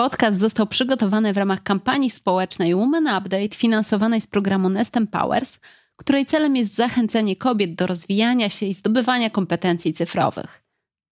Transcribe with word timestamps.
Podcast 0.00 0.40
został 0.40 0.66
przygotowany 0.66 1.32
w 1.32 1.36
ramach 1.36 1.62
kampanii 1.62 2.10
społecznej 2.10 2.74
Women 2.74 3.06
Update 3.06 3.56
finansowanej 3.56 4.20
z 4.20 4.26
programu 4.26 4.68
Nest 4.68 4.96
Empowers, 4.96 5.58
której 5.96 6.26
celem 6.26 6.56
jest 6.56 6.74
zachęcenie 6.74 7.36
kobiet 7.36 7.74
do 7.74 7.86
rozwijania 7.86 8.50
się 8.50 8.66
i 8.66 8.74
zdobywania 8.74 9.30
kompetencji 9.30 9.94
cyfrowych. 9.94 10.62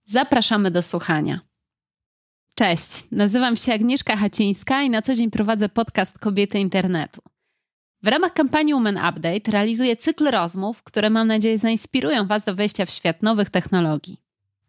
Zapraszamy 0.05 0.71
do 0.71 0.83
słuchania. 0.83 1.41
Cześć, 2.55 3.05
nazywam 3.13 3.57
się 3.57 3.75
Agnieszka 3.75 4.17
Hacińska 4.17 4.83
i 4.83 4.91
na 4.91 5.03
co 5.03 5.15
dzień 5.15 5.31
prowadzę 5.31 5.69
podcast 5.69 6.19
Kobiety 6.19 6.59
Internetu. 6.59 7.23
W 8.03 8.09
ramach 8.09 8.33
kampanii 8.33 8.75
Women 8.75 8.97
Update 8.97 9.51
realizuję 9.51 9.97
cykl 9.97 10.31
rozmów, 10.31 10.83
które 10.83 11.11
mam 11.11 11.29
nadzieję 11.29 11.59
zainspirują 11.59 12.27
Was 12.27 12.45
do 12.45 12.55
wejścia 12.55 12.87
w 12.87 12.91
świat 12.91 13.23
nowych 13.23 13.51
technologii. 13.51 14.21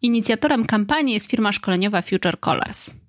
Inicjatorem 0.01 0.65
kampanii 0.65 1.13
jest 1.13 1.31
firma 1.31 1.51
szkoleniowa 1.51 2.01
Future 2.01 2.39
Colors. 2.39 3.08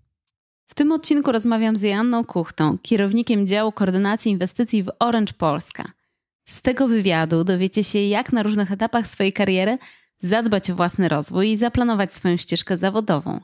W 0.71 0.75
tym 0.75 0.93
odcinku 0.93 1.33
rozmawiam 1.33 1.77
z 1.77 1.83
Joanną 1.83 2.25
Kuchtą, 2.25 2.79
kierownikiem 2.83 3.47
działu 3.47 3.73
koordynacji 3.73 4.33
inwestycji 4.33 4.83
w 4.83 4.91
Orange 4.99 5.33
Polska. 5.33 5.93
Z 6.49 6.63
tego 6.63 6.89
wywiadu 6.89 7.45
dowiecie 7.45 7.85
się, 7.85 7.99
jak 7.99 8.33
na 8.33 8.43
różnych 8.43 8.73
etapach 8.73 9.07
swojej 9.07 9.33
kariery 9.33 9.79
zadbać 10.19 10.71
o 10.71 10.75
własny 10.75 11.09
rozwój 11.09 11.51
i 11.51 11.57
zaplanować 11.57 12.15
swoją 12.15 12.37
ścieżkę 12.37 12.77
zawodową. 12.77 13.41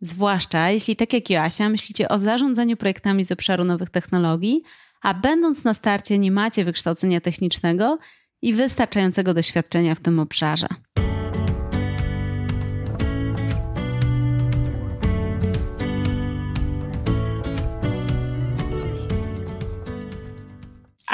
Zwłaszcza 0.00 0.70
jeśli, 0.70 0.96
tak 0.96 1.12
jak 1.12 1.30
Joasia, 1.30 1.68
myślicie 1.68 2.08
o 2.08 2.18
zarządzaniu 2.18 2.76
projektami 2.76 3.24
z 3.24 3.32
obszaru 3.32 3.64
nowych 3.64 3.90
technologii, 3.90 4.62
a 5.02 5.14
będąc 5.14 5.64
na 5.64 5.74
starcie 5.74 6.18
nie 6.18 6.32
macie 6.32 6.64
wykształcenia 6.64 7.20
technicznego 7.20 7.98
i 8.42 8.54
wystarczającego 8.54 9.34
doświadczenia 9.34 9.94
w 9.94 10.00
tym 10.00 10.18
obszarze. 10.18 10.68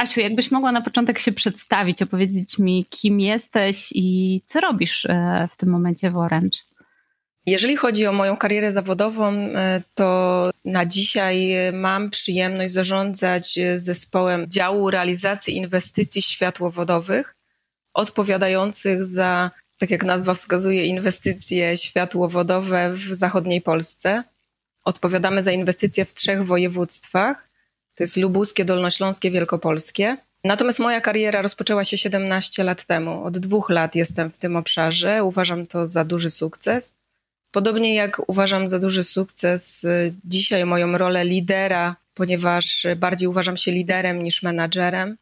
Asiu, 0.05 0.21
jakbyś 0.21 0.51
mogła 0.51 0.73
na 0.73 0.81
początek 0.81 1.19
się 1.19 1.33
przedstawić, 1.33 2.03
opowiedzieć 2.03 2.59
mi, 2.59 2.87
kim 2.91 3.21
jesteś 3.21 3.89
i 3.95 4.41
co 4.47 4.61
robisz 4.61 5.07
e, 5.07 5.49
w 5.53 5.57
tym 5.57 5.69
momencie 5.69 6.11
w 6.11 6.17
Orange? 6.17 6.59
Jeżeli 7.47 7.77
chodzi 7.77 8.07
o 8.07 8.13
moją 8.13 8.37
karierę 8.37 8.73
zawodową, 8.73 9.33
e, 9.33 9.83
to 9.95 10.51
na 10.65 10.87
dzisiaj 10.87 11.55
mam 11.73 12.11
przyjemność 12.11 12.73
zarządzać 12.73 13.59
zespołem 13.77 14.51
działu 14.51 14.91
realizacji 14.91 15.57
inwestycji 15.57 16.23
światłowodowych, 16.23 17.37
odpowiadających 17.95 19.05
za, 19.05 19.51
tak 19.79 19.91
jak 19.91 20.05
nazwa 20.05 20.35
wskazuje, 20.35 20.85
inwestycje 20.85 21.77
światłowodowe 21.77 22.93
w 22.93 23.15
zachodniej 23.15 23.61
Polsce. 23.61 24.25
Odpowiadamy 24.85 25.43
za 25.43 25.53
inwestycje 25.53 26.05
w 26.05 26.15
trzech 26.15 26.45
województwach 26.47 27.54
to 27.95 28.03
jest 28.03 28.17
lubuskie, 28.17 28.65
dolnośląskie, 28.65 29.31
wielkopolskie. 29.31 30.17
Natomiast 30.45 30.79
moja 30.79 31.01
kariera 31.01 31.43
rozpoczęła 31.43 31.85
się 31.85 31.99
17 31.99 32.65
lat 32.65 32.85
temu. 32.85 33.25
Od 33.25 33.39
dwóch 33.39 33.71
lat 33.71 33.95
jestem 33.95 34.31
w 34.31 34.39
tym 34.39 34.57
obszarze. 34.57 35.25
Uważam 35.25 35.67
to 35.67 35.89
za 35.89 36.05
duży 36.05 36.31
sukces. 36.31 36.97
Podobnie 37.51 37.95
jak 37.95 38.21
uważam 38.27 38.69
za 38.69 38.79
duży 38.79 39.05
sukces 39.05 39.85
y, 39.85 40.15
dzisiaj 40.25 40.65
moją 40.65 40.99
rolę 40.99 41.25
lidera, 41.25 41.97
ponieważ 42.15 42.87
bardziej 42.97 43.29
uważam 43.29 43.57
się 43.57 43.73
liderem 43.73 44.23
niż 44.23 44.43
menadżerem. 44.43 45.17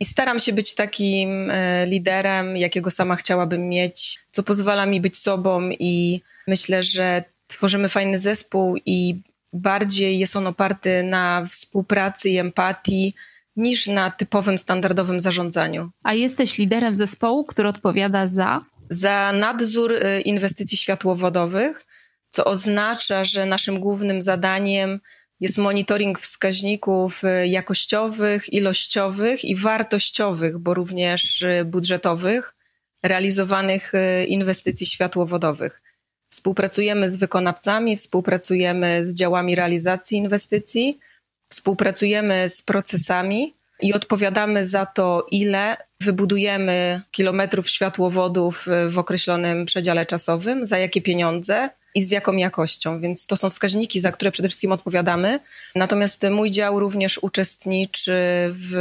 I 0.00 0.04
staram 0.04 0.38
się 0.38 0.52
być 0.52 0.74
takim 0.74 1.50
y, 1.50 1.86
liderem, 1.86 2.56
jakiego 2.56 2.90
sama 2.90 3.16
chciałabym 3.16 3.68
mieć, 3.68 4.18
co 4.30 4.42
pozwala 4.42 4.86
mi 4.86 5.00
być 5.00 5.18
sobą 5.18 5.70
i 5.70 6.20
myślę, 6.46 6.82
że 6.82 7.24
tworzymy 7.46 7.88
fajny 7.88 8.18
zespół 8.18 8.76
i 8.86 9.20
bardziej 9.54 10.18
jest 10.18 10.36
on 10.36 10.46
oparty 10.46 11.02
na 11.02 11.44
współpracy 11.44 12.28
i 12.30 12.38
empatii 12.38 13.14
niż 13.56 13.86
na 13.86 14.10
typowym, 14.10 14.58
standardowym 14.58 15.20
zarządzaniu. 15.20 15.90
A 16.02 16.14
jesteś 16.14 16.58
liderem 16.58 16.96
zespołu, 16.96 17.44
który 17.44 17.68
odpowiada 17.68 18.28
za? 18.28 18.64
Za 18.90 19.32
nadzór 19.32 19.92
y, 19.92 20.20
inwestycji 20.20 20.78
światłowodowych, 20.78 21.86
co 22.28 22.44
oznacza, 22.44 23.24
że 23.24 23.46
naszym 23.46 23.80
głównym 23.80 24.22
zadaniem 24.22 25.00
jest 25.40 25.58
monitoring 25.58 26.20
wskaźników 26.20 27.24
y, 27.24 27.46
jakościowych, 27.46 28.52
ilościowych 28.52 29.44
i 29.44 29.56
wartościowych, 29.56 30.58
bo 30.58 30.74
również 30.74 31.42
y, 31.42 31.64
budżetowych, 31.64 32.54
realizowanych 33.02 33.92
inwestycji 34.26 34.86
światłowodowych. 34.86 35.82
Współpracujemy 36.34 37.10
z 37.10 37.16
wykonawcami, 37.16 37.96
współpracujemy 37.96 39.06
z 39.06 39.14
działami 39.14 39.54
realizacji 39.54 40.18
inwestycji, 40.18 40.98
współpracujemy 41.48 42.48
z 42.48 42.62
procesami 42.62 43.54
i 43.80 43.94
odpowiadamy 43.94 44.66
za 44.66 44.86
to, 44.86 45.26
ile 45.30 45.76
wybudujemy 46.00 47.02
kilometrów 47.10 47.70
światłowodów 47.70 48.66
w 48.88 48.98
określonym 48.98 49.66
przedziale 49.66 50.06
czasowym, 50.06 50.66
za 50.66 50.78
jakie 50.78 51.02
pieniądze 51.02 51.70
i 51.94 52.02
z 52.02 52.10
jaką 52.10 52.32
jakością. 52.32 53.00
Więc 53.00 53.26
to 53.26 53.36
są 53.36 53.50
wskaźniki, 53.50 54.00
za 54.00 54.12
które 54.12 54.32
przede 54.32 54.48
wszystkim 54.48 54.72
odpowiadamy. 54.72 55.40
Natomiast 55.74 56.26
mój 56.30 56.50
dział 56.50 56.80
również 56.80 57.18
uczestniczy 57.18 58.14
w 58.52 58.72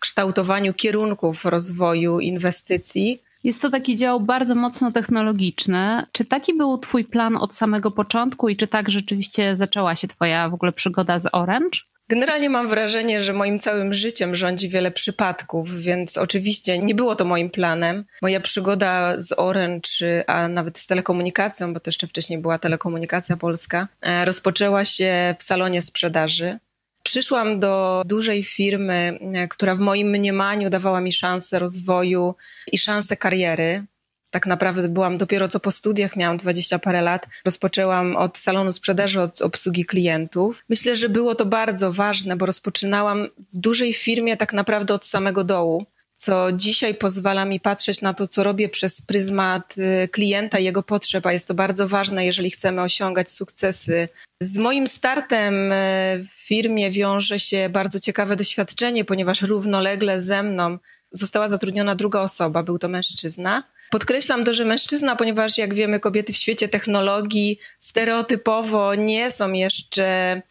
kształtowaniu 0.00 0.74
kierunków 0.74 1.44
rozwoju 1.44 2.20
inwestycji 2.20 3.23
jest 3.44 3.62
to 3.62 3.70
taki 3.70 3.96
dział 3.96 4.20
bardzo 4.20 4.54
mocno 4.54 4.92
technologiczny. 4.92 6.06
Czy 6.12 6.24
taki 6.24 6.54
był 6.54 6.78
Twój 6.78 7.04
plan 7.04 7.36
od 7.36 7.54
samego 7.54 7.90
początku 7.90 8.48
i 8.48 8.56
czy 8.56 8.66
tak 8.66 8.90
rzeczywiście 8.90 9.56
zaczęła 9.56 9.96
się 9.96 10.08
Twoja 10.08 10.48
w 10.48 10.54
ogóle 10.54 10.72
przygoda 10.72 11.18
z 11.18 11.28
Orange? 11.32 11.78
Generalnie 12.08 12.50
mam 12.50 12.68
wrażenie, 12.68 13.22
że 13.22 13.32
moim 13.32 13.58
całym 13.58 13.94
życiem 13.94 14.36
rządzi 14.36 14.68
wiele 14.68 14.90
przypadków, 14.90 15.80
więc 15.80 16.18
oczywiście 16.18 16.78
nie 16.78 16.94
było 16.94 17.16
to 17.16 17.24
moim 17.24 17.50
planem. 17.50 18.04
Moja 18.22 18.40
przygoda 18.40 19.14
z 19.18 19.32
Orange, 19.38 20.24
a 20.26 20.48
nawet 20.48 20.78
z 20.78 20.86
telekomunikacją, 20.86 21.74
bo 21.74 21.80
to 21.80 21.88
jeszcze 21.88 22.06
wcześniej 22.06 22.38
była 22.38 22.58
telekomunikacja 22.58 23.36
polska, 23.36 23.88
e, 24.02 24.24
rozpoczęła 24.24 24.84
się 24.84 25.34
w 25.38 25.42
salonie 25.42 25.82
sprzedaży. 25.82 26.58
Przyszłam 27.04 27.60
do 27.60 28.02
dużej 28.06 28.44
firmy, 28.44 29.18
e, 29.34 29.48
która 29.48 29.74
w 29.74 29.78
moim 29.78 30.08
mniemaniu 30.08 30.70
dawała 30.70 31.00
mi 31.00 31.12
szansę 31.12 31.58
rozwoju 31.58 32.34
i 32.72 32.78
szansę 32.78 33.16
kariery. 33.16 33.84
Tak 34.30 34.46
naprawdę 34.46 34.88
byłam 34.88 35.18
dopiero 35.18 35.48
co 35.48 35.60
po 35.60 35.70
studiach, 35.72 36.16
miałam 36.16 36.36
20 36.36 36.78
parę 36.78 37.02
lat. 37.02 37.26
Rozpoczęłam 37.44 38.16
od 38.16 38.38
salonu 38.38 38.72
sprzedaży, 38.72 39.20
od 39.20 39.42
obsługi 39.42 39.84
klientów. 39.84 40.64
Myślę, 40.68 40.96
że 40.96 41.08
było 41.08 41.34
to 41.34 41.46
bardzo 41.46 41.92
ważne, 41.92 42.36
bo 42.36 42.46
rozpoczynałam 42.46 43.28
w 43.52 43.58
dużej 43.58 43.92
firmie 43.92 44.36
tak 44.36 44.52
naprawdę 44.52 44.94
od 44.94 45.06
samego 45.06 45.44
dołu 45.44 45.86
co 46.24 46.52
dzisiaj 46.52 46.94
pozwala 46.94 47.44
mi 47.44 47.60
patrzeć 47.60 48.00
na 48.00 48.14
to, 48.14 48.28
co 48.28 48.42
robię 48.42 48.68
przez 48.68 49.02
pryzmat 49.02 49.74
y, 49.78 50.08
klienta 50.08 50.58
i 50.58 50.64
jego 50.64 50.82
potrzeb, 50.82 51.26
a 51.26 51.32
jest 51.32 51.48
to 51.48 51.54
bardzo 51.54 51.88
ważne, 51.88 52.26
jeżeli 52.26 52.50
chcemy 52.50 52.82
osiągać 52.82 53.30
sukcesy. 53.30 54.08
Z 54.40 54.58
moim 54.58 54.88
startem 54.88 55.72
y, 55.72 56.24
w 56.30 56.46
firmie 56.46 56.90
wiąże 56.90 57.38
się 57.38 57.68
bardzo 57.68 58.00
ciekawe 58.00 58.36
doświadczenie, 58.36 59.04
ponieważ 59.04 59.42
równolegle 59.42 60.22
ze 60.22 60.42
mną 60.42 60.78
została 61.12 61.48
zatrudniona 61.48 61.94
druga 61.94 62.20
osoba, 62.20 62.62
był 62.62 62.78
to 62.78 62.88
mężczyzna. 62.88 63.62
Podkreślam 63.90 64.44
to, 64.44 64.54
że 64.54 64.64
mężczyzna, 64.64 65.16
ponieważ 65.16 65.58
jak 65.58 65.74
wiemy, 65.74 66.00
kobiety 66.00 66.32
w 66.32 66.36
świecie 66.36 66.68
technologii 66.68 67.58
stereotypowo 67.78 68.94
nie 68.94 69.30
są 69.30 69.52
jeszcze 69.52 70.42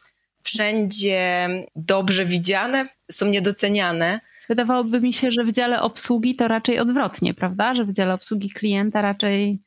wszędzie 0.44 1.50
dobrze 1.75 2.25
widziane, 2.25 2.88
są 3.12 3.25
niedoceniane. 3.25 4.19
Wydawałoby 4.49 5.01
mi 5.01 5.13
się, 5.13 5.31
że 5.31 5.43
w 5.43 5.51
dziale 5.51 5.81
obsługi 5.81 6.35
to 6.35 6.47
raczej 6.47 6.79
odwrotnie, 6.79 7.33
prawda? 7.33 7.75
Że 7.75 7.85
w 7.85 7.94
dziale 7.94 8.13
obsługi 8.13 8.50
klienta 8.50 9.01
raczej 9.01 9.62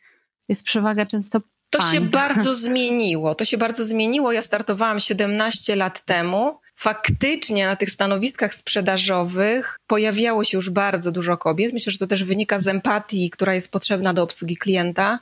jest 0.48 0.64
przewaga 0.64 1.06
często. 1.06 1.40
To 1.70 1.80
się 1.80 2.00
bardzo 2.00 2.54
zmieniło. 2.66 3.34
To 3.34 3.44
się 3.44 3.58
bardzo 3.58 3.84
zmieniło. 3.84 4.32
Ja 4.32 4.42
startowałam 4.42 5.00
17 5.00 5.76
lat 5.76 6.04
temu. 6.04 6.60
Faktycznie 6.76 7.66
na 7.66 7.76
tych 7.76 7.90
stanowiskach 7.90 8.54
sprzedażowych 8.54 9.76
pojawiało 9.86 10.44
się 10.44 10.58
już 10.58 10.70
bardzo 10.70 11.12
dużo 11.12 11.36
kobiet. 11.36 11.72
Myślę, 11.72 11.92
że 11.92 11.98
to 11.98 12.06
też 12.06 12.24
wynika 12.24 12.60
z 12.60 12.68
empatii, 12.68 13.30
która 13.30 13.54
jest 13.54 13.72
potrzebna 13.72 14.14
do 14.14 14.22
obsługi 14.22 14.56
klienta. 14.56 15.18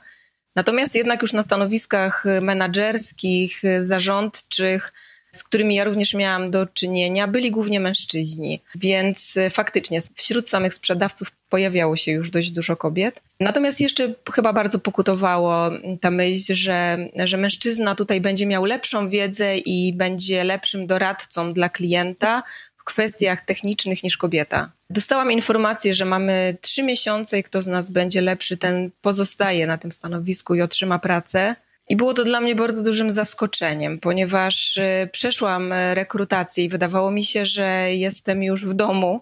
Natomiast 0.55 0.95
jednak 0.95 1.21
już 1.21 1.33
na 1.33 1.43
stanowiskach 1.43 2.25
menedżerskich, 2.41 3.61
zarządczych, 3.81 4.93
z 5.35 5.43
którymi 5.43 5.75
ja 5.75 5.83
również 5.83 6.13
miałam 6.13 6.51
do 6.51 6.65
czynienia, 6.65 7.27
byli 7.27 7.51
głównie 7.51 7.79
mężczyźni, 7.79 8.61
więc 8.75 9.37
e, 9.37 9.49
faktycznie 9.49 10.01
wśród 10.15 10.49
samych 10.49 10.73
sprzedawców 10.73 11.31
pojawiało 11.49 11.95
się 11.95 12.11
już 12.11 12.29
dość 12.29 12.51
dużo 12.51 12.75
kobiet. 12.75 13.21
Natomiast 13.39 13.81
jeszcze 13.81 14.13
chyba 14.33 14.53
bardzo 14.53 14.79
pokutowało 14.79 15.71
ta 16.01 16.11
myśl, 16.11 16.55
że, 16.55 16.97
że 17.25 17.37
mężczyzna 17.37 17.95
tutaj 17.95 18.21
będzie 18.21 18.45
miał 18.45 18.65
lepszą 18.65 19.09
wiedzę 19.09 19.57
i 19.57 19.93
będzie 19.93 20.43
lepszym 20.43 20.87
doradcą 20.87 21.53
dla 21.53 21.69
klienta 21.69 22.43
w 22.75 22.83
kwestiach 22.83 23.45
technicznych 23.45 24.03
niż 24.03 24.17
kobieta. 24.17 24.71
Dostałam 24.89 25.31
informację, 25.31 25.93
że 25.93 26.05
mamy 26.05 26.57
trzy 26.61 26.83
miesiące 26.83 27.39
i 27.39 27.43
kto 27.43 27.61
z 27.61 27.67
nas 27.67 27.91
będzie 27.91 28.21
lepszy, 28.21 28.57
ten 28.57 28.91
pozostaje 29.01 29.67
na 29.67 29.77
tym 29.77 29.91
stanowisku 29.91 30.55
i 30.55 30.61
otrzyma 30.61 30.99
pracę. 30.99 31.55
I 31.89 31.95
było 31.95 32.13
to 32.13 32.23
dla 32.23 32.41
mnie 32.41 32.55
bardzo 32.55 32.83
dużym 32.83 33.11
zaskoczeniem, 33.11 33.99
ponieważ 33.99 34.77
y, 34.77 35.09
przeszłam 35.11 35.73
rekrutację 35.93 36.63
i 36.63 36.69
wydawało 36.69 37.11
mi 37.11 37.23
się, 37.23 37.45
że 37.45 37.95
jestem 37.95 38.43
już 38.43 38.65
w 38.65 38.73
domu. 38.73 39.21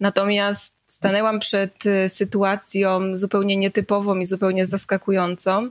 Natomiast 0.00 0.74
stanęłam 0.88 1.40
przed 1.40 1.86
y, 1.86 2.08
sytuacją 2.08 3.16
zupełnie 3.16 3.56
nietypową 3.56 4.18
i 4.18 4.24
zupełnie 4.24 4.66
zaskakującą 4.66 5.70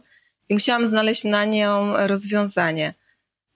i 0.50 0.54
musiałam 0.54 0.86
znaleźć 0.86 1.24
na 1.24 1.46
nią 1.46 2.08
rozwiązanie. 2.08 2.94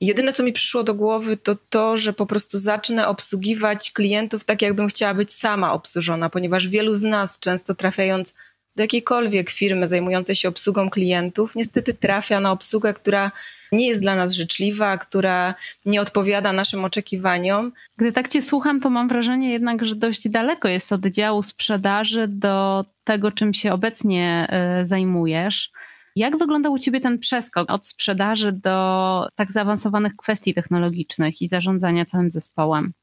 Jedyne, 0.01 0.33
co 0.33 0.43
mi 0.43 0.53
przyszło 0.53 0.83
do 0.83 0.93
głowy, 0.93 1.37
to 1.37 1.55
to, 1.69 1.97
że 1.97 2.13
po 2.13 2.25
prostu 2.25 2.59
zacznę 2.59 3.07
obsługiwać 3.07 3.91
klientów 3.91 4.43
tak, 4.43 4.61
jakbym 4.61 4.87
chciała 4.87 5.13
być 5.13 5.33
sama 5.33 5.73
obsłużona, 5.73 6.29
ponieważ 6.29 6.67
wielu 6.67 6.95
z 6.95 7.03
nas, 7.03 7.39
często 7.39 7.75
trafiając 7.75 8.35
do 8.75 8.83
jakiejkolwiek 8.83 9.50
firmy 9.50 9.88
zajmującej 9.88 10.36
się 10.36 10.50
obsługą 10.50 10.89
klientów, 10.89 11.56
niestety 11.56 11.94
trafia 11.94 12.39
na 12.39 12.51
obsługę, 12.51 12.94
która 12.94 13.31
nie 13.72 13.88
jest 13.88 14.01
dla 14.01 14.16
nas 14.16 14.33
życzliwa, 14.33 14.98
która 14.98 15.56
nie 15.86 16.01
odpowiada 16.01 16.54
naszym 16.54 16.86
oczekiwaniom. 16.86 17.72
Gdy 17.98 18.12
tak 18.12 18.30
Cię 18.30 18.42
słucham, 18.42 18.80
to 18.80 18.89
mam 18.89 19.07
wrażenie 19.07 19.51
jednak, 19.51 19.86
że 19.86 19.95
dość 19.95 20.30
daleko 20.30 20.68
jest 20.68 20.94
od 20.94 21.06
działu 21.06 21.42
sprzedaży 21.44 22.27
do 22.27 22.86
tego, 23.04 23.31
czym 23.31 23.54
się 23.54 23.74
obecnie 23.74 24.48
y, 24.83 24.88
zajmujesz. 24.88 25.71
Jak 26.16 26.38
wyglądał 26.38 26.74
u 26.74 26.80
Ciebie 26.80 27.00
ten 27.00 27.19
przeskok 27.19 27.71
od 27.71 27.88
sprzedaży 27.88 28.51
do 28.51 29.28
tak 29.36 29.51
zaawansowanych 29.51 30.16
kwestii 30.16 30.54
technologicznych 30.54 31.42
i 31.42 31.48
zarządzania 31.48 32.06
całym 32.06 32.31
zespołem? 32.31 32.94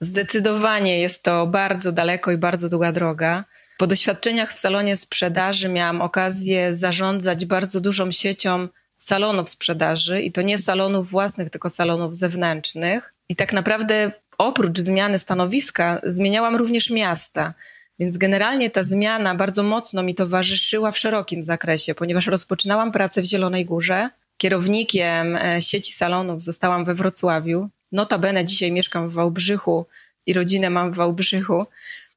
Zdecydowanie 0.00 1.00
jest 1.00 1.22
to 1.22 1.46
bardzo 1.46 1.92
daleko 1.92 2.32
i 2.32 2.38
bardzo 2.38 2.68
długa 2.68 2.92
droga. 2.92 3.44
Po 3.78 3.86
doświadczeniach 3.86 4.52
w 4.52 4.58
salonie 4.58 4.96
sprzedaży 4.96 5.68
miałam 5.68 6.02
okazję 6.02 6.76
zarządzać 6.76 7.44
bardzo 7.44 7.80
dużą 7.80 8.10
siecią 8.10 8.68
salonów 8.96 9.48
sprzedaży 9.48 10.22
i 10.22 10.32
to 10.32 10.42
nie 10.42 10.58
salonów 10.58 11.10
własnych, 11.10 11.50
tylko 11.50 11.70
salonów 11.70 12.16
zewnętrznych. 12.16 13.14
I 13.28 13.36
tak 13.36 13.52
naprawdę 13.52 14.12
oprócz 14.38 14.78
zmiany 14.78 15.18
stanowiska 15.18 16.00
zmieniałam 16.04 16.56
również 16.56 16.90
miasta. 16.90 17.54
Więc 17.98 18.16
generalnie 18.16 18.70
ta 18.70 18.82
zmiana 18.82 19.34
bardzo 19.34 19.62
mocno 19.62 20.02
mi 20.02 20.14
towarzyszyła 20.14 20.90
w 20.90 20.98
szerokim 20.98 21.42
zakresie, 21.42 21.94
ponieważ 21.94 22.26
rozpoczynałam 22.26 22.92
pracę 22.92 23.22
w 23.22 23.24
Zielonej 23.24 23.64
Górze. 23.64 24.08
Kierownikiem 24.36 25.36
e, 25.36 25.62
sieci 25.62 25.92
salonów 25.92 26.42
zostałam 26.42 26.84
we 26.84 26.94
Wrocławiu. 26.94 27.68
Notabene 27.92 28.44
dzisiaj 28.44 28.72
mieszkam 28.72 29.08
w 29.08 29.12
Wałbrzychu 29.12 29.86
i 30.26 30.32
rodzinę 30.32 30.70
mam 30.70 30.92
w 30.92 30.96
Wałbrzychu. 30.96 31.66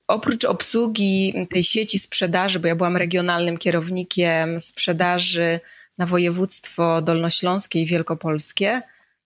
Oprócz 0.08 0.46
obsługi 0.46 1.34
tej 1.50 1.64
sieci 1.64 2.00
sprzedaży, 2.00 2.60
bo 2.60 2.68
ja 2.68 2.76
byłam 2.76 2.98
regionalnym 2.98 3.58
kierownikiem 3.58 4.60
sprzedaży 4.60 5.60
na 5.98 6.06
województwo 6.06 7.02
dolnośląskie 7.02 7.82
i 7.82 7.86
wielkopolskie, 7.86 8.82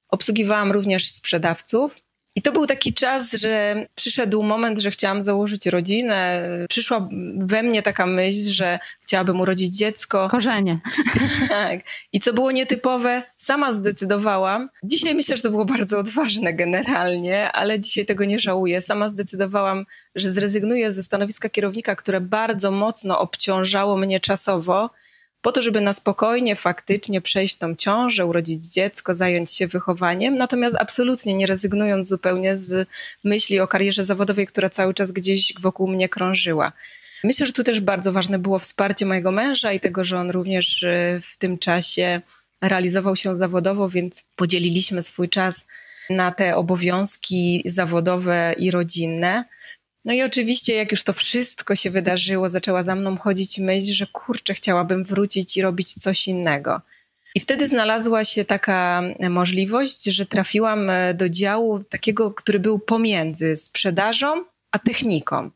obsługiwałam 0.10 0.72
również 0.72 1.07
sprzedawców 1.07 2.00
i 2.36 2.42
to 2.42 2.51
był 2.51 2.68
taki 2.68 2.94
czas, 2.94 3.33
że 3.33 3.86
przyszedł 3.95 4.44
moment, 4.44 4.80
że 4.80 4.92
chciałam 4.92 5.24
założyć 5.24 5.66
rodzinę. 5.66 6.48
Przyszła 6.69 7.10
we 7.38 7.63
mnie 7.63 7.83
taka 7.83 8.06
myśl, 8.06 8.51
że 8.51 8.80
chciałabym 9.01 9.42
urodzić 9.42 9.78
dziecko. 9.78 10.30
Korzenie. 10.30 10.80
Tak. 11.50 11.80
I 12.13 12.19
co 12.19 12.33
było 12.33 12.51
nietypowe, 12.51 13.24
sama 13.38 13.74
zdecydowałam. 13.74 14.69
Dzisiaj 14.83 15.16
myślę, 15.16 15.38
że 15.38 15.44
to 15.44 15.50
było 15.50 15.66
bardzo 15.66 16.00
odważne 16.00 16.54
generalnie, 16.54 17.51
ale 17.51 17.80
dzisiaj 17.80 18.06
tego 18.06 18.25
nie 18.25 18.39
żałuję. 18.39 18.81
Sama 18.81 19.10
zdecydowałam, 19.10 19.86
że 20.16 20.31
zrezygnuję 20.31 20.92
ze 20.94 21.04
stanowiska 21.04 21.50
kierownika, 21.50 21.95
które 21.95 22.22
bardzo 22.22 22.72
mocno 22.72 23.19
obciążało 23.19 23.98
mnie 23.98 24.19
czasowo 24.19 24.89
po 25.41 25.51
to, 25.51 25.61
żeby 25.61 25.81
na 25.81 25.93
spokojnie 25.93 26.55
faktycznie 26.55 27.21
przejść 27.21 27.55
tą 27.55 27.75
ciążę, 27.75 28.25
urodzić 28.25 28.65
dziecko, 28.65 29.15
zająć 29.15 29.51
się 29.51 29.67
wychowaniem, 29.67 30.35
natomiast 30.35 30.75
absolutnie 30.79 31.33
nie 31.33 31.47
rezygnując 31.47 32.07
zupełnie 32.07 32.57
z 32.57 32.89
myśli 33.23 33.59
o 33.59 33.67
karierze 33.67 34.05
zawodowej, 34.05 34.47
która 34.47 34.69
cały 34.69 34.93
czas 34.93 35.11
gdzieś 35.11 35.53
wokół 35.59 35.88
mnie 35.88 36.09
krążyła. 36.09 36.71
Myślę, 37.23 37.47
że 37.47 37.53
tu 37.53 37.63
też 37.63 37.79
bardzo 37.79 38.11
ważne 38.11 38.39
było 38.39 38.59
wsparcie 38.59 39.05
mojego 39.05 39.31
męża 39.31 39.73
i 39.73 39.79
tego, 39.79 40.03
że 40.03 40.17
on 40.17 40.29
również 40.29 40.83
y, 40.83 41.21
w 41.23 41.38
tym 41.38 41.57
czasie 41.57 42.21
realizował 42.61 43.15
się 43.15 43.35
zawodowo, 43.35 43.89
więc 43.89 44.25
podzieliliśmy 44.35 45.01
swój 45.01 45.29
czas 45.29 45.65
na 46.09 46.31
te 46.31 46.55
obowiązki 46.55 47.63
zawodowe 47.65 48.55
i 48.57 48.71
rodzinne. 48.71 49.45
No 50.06 50.13
i 50.13 50.21
oczywiście, 50.21 50.75
jak 50.75 50.92
już 50.92 51.03
to 51.03 51.13
wszystko 51.13 51.75
się 51.75 51.92
wydarzyło, 51.92 52.50
zaczęła 52.50 52.83
za 52.83 52.95
mną 52.95 53.18
chodzić 53.18 53.59
myśl, 53.59 53.94
że 53.94 54.07
kurczę, 54.07 54.53
chciałabym 54.53 55.03
wrócić 55.03 55.57
i 55.57 55.62
robić 55.62 55.94
coś 55.94 56.27
innego. 56.27 56.81
I 57.36 57.39
wtedy 57.39 57.68
znalazła 57.68 58.24
się 58.24 58.45
taka 58.45 59.03
możliwość, 59.30 60.03
że 60.03 60.25
trafiłam 60.25 60.89
e, 60.89 61.13
do 61.13 61.30
działu 61.30 61.83
takiego, 61.83 62.31
który 62.31 62.59
był 62.59 62.80
pomiędzy 62.80 63.57
sprzedażą 63.57 64.45
a 64.71 64.80
techniką. 64.80 65.51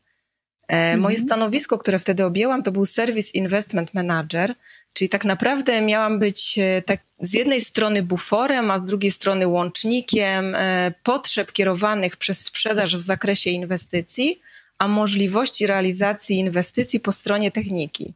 Mhm. 0.68 1.00
Moje 1.00 1.18
stanowisko, 1.18 1.78
które 1.78 1.98
wtedy 1.98 2.24
objęłam, 2.24 2.62
to 2.62 2.72
był 2.72 2.86
Service 2.86 3.30
Investment 3.34 3.94
Manager, 3.94 4.54
czyli 4.96 5.08
tak 5.08 5.24
naprawdę 5.24 5.80
miałam 5.80 6.18
być 6.18 6.58
e, 6.58 6.82
tak 6.82 7.00
z 7.20 7.34
jednej 7.34 7.60
strony 7.60 8.02
buforem, 8.02 8.70
a 8.70 8.78
z 8.78 8.86
drugiej 8.86 9.10
strony 9.10 9.46
łącznikiem 9.46 10.54
e, 10.54 10.92
potrzeb 11.02 11.52
kierowanych 11.52 12.16
przez 12.16 12.40
sprzedaż 12.40 12.96
w 12.96 13.00
zakresie 13.00 13.50
inwestycji, 13.50 14.40
a 14.78 14.88
możliwości 14.88 15.66
realizacji 15.66 16.38
inwestycji 16.38 17.00
po 17.00 17.12
stronie 17.12 17.50
techniki. 17.50 18.14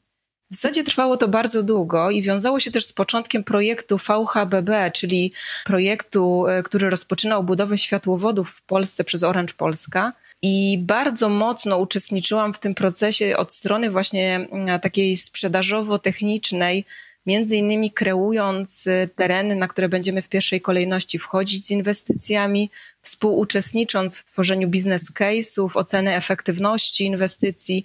W 0.51 0.55
zasadzie 0.55 0.85
trwało 0.85 1.17
to 1.17 1.29
bardzo 1.29 1.63
długo 1.63 2.11
i 2.11 2.23
wiązało 2.23 2.61
się 2.61 2.71
też 2.71 2.85
z 2.85 2.93
początkiem 2.93 3.45
projektu 3.45 3.99
VHBB, 3.99 4.91
czyli 4.95 5.33
projektu, 5.65 6.45
który 6.65 6.91
rozpoczynał 6.91 7.45
budowę 7.45 7.79
światłowodów 7.79 8.51
w 8.51 8.63
Polsce 8.63 9.05
przez 9.05 9.23
Orange 9.23 9.55
Polska 9.55 10.13
i 10.43 10.79
bardzo 10.79 11.29
mocno 11.29 11.79
uczestniczyłam 11.79 12.55
w 12.55 12.59
tym 12.59 12.75
procesie 12.75 13.37
od 13.37 13.55
strony 13.55 13.91
właśnie 13.91 14.35
mm, 14.37 14.81
takiej 14.81 15.17
sprzedażowo-technicznej, 15.17 16.85
między 17.27 17.57
innymi 17.57 17.91
kreując 17.91 18.87
y, 18.87 19.09
tereny, 19.15 19.57
na 19.57 19.69
które 19.69 19.89
będziemy 19.89 20.23
w 20.23 20.29
pierwszej 20.29 20.61
kolejności 20.61 21.19
wchodzić 21.19 21.67
z 21.67 21.71
inwestycjami, 21.71 22.71
współuczestnicząc 23.01 24.17
w 24.17 24.25
tworzeniu 24.25 24.69
biznes 24.69 25.13
case'ów, 25.13 25.71
oceny 25.75 26.17
efektywności 26.17 27.05
inwestycji. 27.05 27.85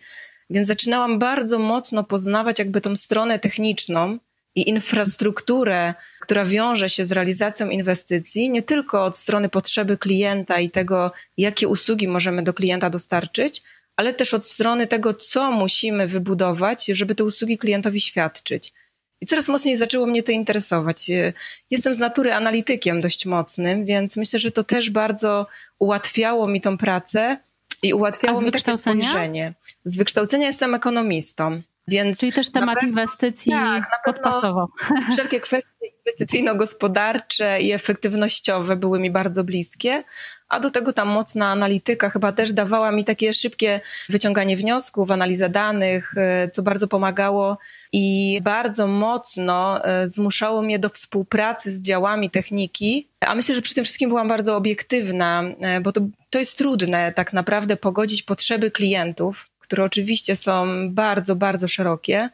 Więc 0.50 0.68
zaczynałam 0.68 1.20
bardzo 1.20 1.60
mocno 1.60 2.04
poznawać 2.04 2.60
jakby 2.60 2.82
tą 2.82 2.96
stronę 2.96 3.40
techniczną 3.40 4.18
i 4.56 4.70
infrastrukturę, 4.70 5.94
która 6.20 6.46
wiąże 6.46 6.90
się 6.90 7.06
z 7.06 7.12
realizacją 7.12 7.70
inwestycji, 7.70 8.50
nie 8.50 8.64
tylko 8.64 9.06
od 9.06 9.18
strony 9.18 9.50
potrzeby 9.50 9.98
klienta 9.98 10.60
i 10.60 10.70
tego, 10.70 11.12
jakie 11.38 11.68
usługi 11.68 12.08
możemy 12.08 12.44
do 12.44 12.54
klienta 12.54 12.90
dostarczyć, 12.90 13.64
ale 13.96 14.14
też 14.14 14.34
od 14.34 14.50
strony 14.50 14.88
tego, 14.88 15.14
co 15.14 15.52
musimy 15.52 16.08
wybudować, 16.08 16.86
żeby 16.86 17.16
te 17.16 17.24
usługi 17.24 17.58
klientowi 17.58 18.02
świadczyć. 18.02 18.74
I 19.22 19.26
coraz 19.26 19.50
mocniej 19.50 19.78
zaczęło 19.78 20.06
mnie 20.06 20.24
to 20.24 20.32
interesować. 20.32 21.10
Jestem 21.70 21.96
z 21.96 22.00
natury 22.00 22.34
analitykiem 22.34 23.02
dość 23.02 23.26
mocnym, 23.26 23.86
więc 23.86 24.18
myślę, 24.18 24.40
że 24.40 24.52
to 24.52 24.64
też 24.64 24.90
bardzo 24.90 25.48
ułatwiało 25.80 26.48
mi 26.48 26.62
tą 26.62 26.78
pracę 26.78 27.38
i 27.82 27.94
ułatwiało 27.94 28.42
mi 28.42 28.52
takie 28.52 28.78
spojrzenie. 28.78 29.54
Z 29.86 29.98
wykształcenia 29.98 30.48
jestem 30.48 30.76
ekonomistą. 30.76 31.62
Więc 31.88 32.20
Czyli 32.20 32.34
też 32.34 32.52
temat 32.52 32.76
pewno, 32.76 32.90
inwestycji 32.90 33.52
tak, 33.52 34.02
podpasowo. 34.06 34.68
Wszelkie 35.14 35.40
kwestie 35.40 35.70
inwestycyjno-gospodarcze 36.06 37.62
i 37.62 37.72
efektywnościowe 37.72 38.76
były 38.76 39.00
mi 39.00 39.12
bardzo 39.12 39.44
bliskie, 39.44 40.04
a 40.50 40.60
do 40.60 40.72
tego 40.72 40.94
ta 40.94 41.06
mocna 41.06 41.52
analityka 41.52 42.10
chyba 42.10 42.32
też 42.32 42.54
dawała 42.54 42.92
mi 42.92 43.06
takie 43.06 43.34
szybkie 43.34 43.82
wyciąganie 44.10 44.58
wniosków, 44.58 45.12
analiza 45.12 45.50
danych, 45.50 46.14
e, 46.18 46.50
co 46.50 46.64
bardzo 46.64 46.88
pomagało 46.88 47.58
i 47.92 48.40
bardzo 48.44 48.88
mocno 48.88 49.86
e, 49.86 50.10
zmuszało 50.10 50.62
mnie 50.62 50.80
do 50.80 50.90
współpracy 50.90 51.72
z 51.72 51.82
działami 51.82 52.30
techniki. 52.30 53.10
A 53.20 53.36
myślę, 53.36 53.56
że 53.56 53.62
przy 53.62 53.76
tym 53.76 53.84
wszystkim 53.84 54.10
byłam 54.10 54.28
bardzo 54.28 54.56
obiektywna, 54.56 55.44
e, 55.60 55.82
bo 55.82 55.92
to, 55.92 56.02
to 56.30 56.40
jest 56.40 56.58
trudne 56.58 57.14
tak 57.14 57.34
naprawdę 57.34 57.78
pogodzić 57.78 58.24
potrzeby 58.24 58.72
klientów 58.72 59.50
które 59.66 59.84
oczywiście 59.84 60.36
są 60.36 60.66
bardzo, 60.90 61.36
bardzo 61.36 61.68
szerokie, 61.68 62.30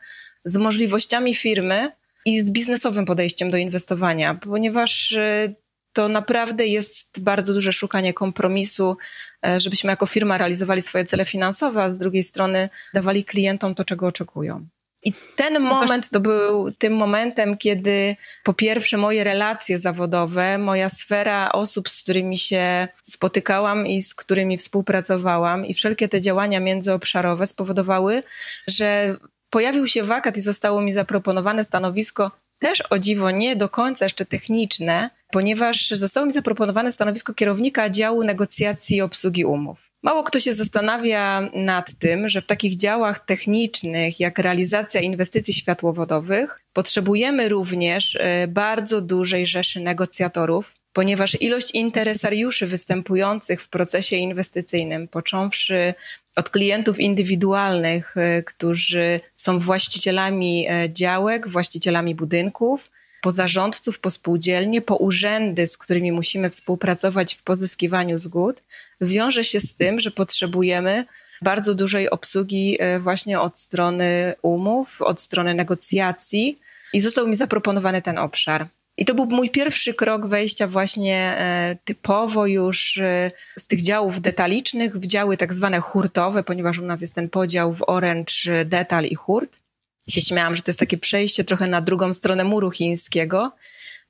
z 0.46 0.58
możliwościami 0.58 1.36
firmy 1.36 1.92
i 2.26 2.42
z 2.42 2.50
biznesowym 2.50 3.06
podejściem 3.06 3.52
do 3.52 3.58
inwestowania, 3.58 4.36
ponieważ 4.36 5.12
y, 5.12 5.56
to 5.94 6.10
naprawdę 6.10 6.68
jest 6.68 7.20
bardzo 7.20 7.54
duże 7.54 7.74
szukanie 7.74 8.14
kompromisu, 8.14 8.98
e, 9.46 9.60
żebyśmy 9.60 9.90
jako 9.90 10.06
firma 10.06 10.38
realizowali 10.38 10.82
swoje 10.82 11.06
cele 11.06 11.26
finansowe, 11.26 11.84
a 11.84 11.94
z 11.94 11.98
drugiej 11.98 12.24
strony 12.24 12.70
dawali 12.94 13.26
klientom 13.26 13.76
to, 13.76 13.86
czego 13.86 14.08
oczekują. 14.08 14.68
I 15.04 15.14
ten 15.36 15.60
moment 15.60 16.10
to 16.10 16.20
był 16.20 16.72
tym 16.72 16.94
momentem, 16.94 17.58
kiedy 17.58 18.16
po 18.44 18.54
pierwsze 18.54 18.98
moje 18.98 19.24
relacje 19.24 19.80
zawodowe, 19.80 20.58
moja 20.58 20.90
sfera 20.90 21.52
osób, 21.52 21.90
z 21.90 22.02
którymi 22.02 22.38
się 22.38 22.88
spotykałam 23.04 23.88
i 23.88 24.02
z 24.02 24.14
którymi 24.14 24.58
współpracowałam 24.58 25.66
i 25.66 25.74
wszelkie 25.74 26.10
te 26.10 26.22
działania 26.22 26.60
międzyobszarowe 26.60 27.48
spowodowały, 27.48 28.24
że 28.68 29.16
pojawił 29.50 29.88
się 29.88 30.04
wakat 30.04 30.38
i 30.38 30.42
zostało 30.42 30.82
mi 30.82 30.94
zaproponowane 30.94 31.64
stanowisko 31.64 32.32
też 32.60 32.84
o 32.90 33.00
dziwo 33.00 33.32
nie 33.32 33.56
do 33.56 33.70
końca 33.70 34.06
jeszcze 34.06 34.26
techniczne, 34.26 35.10
ponieważ 35.32 35.90
zostało 35.90 36.26
mi 36.26 36.34
zaproponowane 36.34 36.92
stanowisko 36.92 37.34
kierownika 37.34 37.90
działu 37.90 38.24
negocjacji 38.24 38.98
i 38.98 39.02
obsługi 39.02 39.46
umów. 39.46 39.91
Mało 40.04 40.24
kto 40.24 40.40
się 40.40 40.54
zastanawia 40.54 41.50
nad 41.54 41.94
tym, 42.00 42.30
że 42.30 42.42
w 42.42 42.48
takich 42.48 42.78
działach 42.78 43.26
technicznych 43.26 44.20
jak 44.20 44.40
realizacja 44.40 45.02
inwestycji 45.02 45.54
światłowodowych 45.54 46.62
potrzebujemy 46.74 47.50
również 47.50 48.16
e, 48.16 48.48
bardzo 48.48 49.02
dużej 49.02 49.48
rzeszy 49.48 49.80
negocjatorów, 49.80 50.74
ponieważ 50.94 51.42
ilość 51.42 51.72
interesariuszy 51.72 52.68
występujących 52.68 53.62
w 53.62 53.70
procesie 53.70 54.16
inwestycyjnym, 54.16 55.08
począwszy 55.08 55.94
od 56.36 56.50
klientów 56.50 57.00
indywidualnych, 57.00 58.18
e, 58.18 58.44
którzy 58.44 59.20
są 59.36 59.60
właścicielami 59.60 60.68
e, 60.70 60.90
działek, 60.94 61.48
właścicielami 61.48 62.16
budynków, 62.16 62.92
po 63.22 63.32
zarządców, 63.32 64.00
po 64.00 64.10
spółdzielnie, 64.10 64.82
po 64.82 64.96
urzędy, 64.96 65.68
z 65.68 65.78
którymi 65.78 66.12
musimy 66.12 66.50
współpracować 66.50 67.36
w 67.36 67.44
pozyskiwaniu 67.44 68.18
zgód, 68.18 68.64
wiąże 69.02 69.44
się 69.44 69.60
z 69.60 69.76
tym, 69.76 70.00
że 70.00 70.12
potrzebujemy 70.12 71.06
bardzo 71.42 71.76
dużej 71.76 72.10
obsługi 72.10 72.78
e, 72.80 73.00
właśnie 73.00 73.40
od 73.40 73.60
strony 73.60 74.34
umów, 74.42 75.02
od 75.02 75.22
strony 75.22 75.54
negocjacji 75.54 76.60
i 76.94 77.02
został 77.02 77.28
mi 77.28 77.36
zaproponowany 77.36 78.02
ten 78.02 78.18
obszar. 78.18 78.68
I 78.98 79.06
to 79.06 79.14
był 79.14 79.26
mój 79.26 79.50
pierwszy 79.50 79.94
krok 79.94 80.28
wejścia 80.28 80.68
właśnie 80.68 81.36
e, 81.38 81.78
typowo 81.86 82.46
już 82.46 82.98
e, 82.98 83.32
z 83.58 83.66
tych 83.66 83.82
działów 83.82 84.22
detalicznych 84.22 84.98
w 84.98 85.06
działy 85.06 85.38
tak 85.38 85.54
zwane 85.54 85.80
hurtowe, 85.80 86.44
ponieważ 86.44 86.80
u 86.80 86.86
nas 86.86 87.02
jest 87.02 87.16
ten 87.16 87.30
podział 87.30 87.74
w 87.74 87.84
orange, 87.88 88.66
detal 88.66 89.06
i 89.06 89.16
hurt. 89.16 89.61
Się 90.10 90.22
śmiałam, 90.22 90.56
że 90.56 90.62
to 90.62 90.70
jest 90.72 90.80
takie 90.80 90.98
przejście 90.98 91.44
trochę 91.44 91.68
na 91.68 91.82
drugą 91.82 92.14
stronę 92.14 92.44
muru 92.44 92.72
chińskiego. 92.72 93.56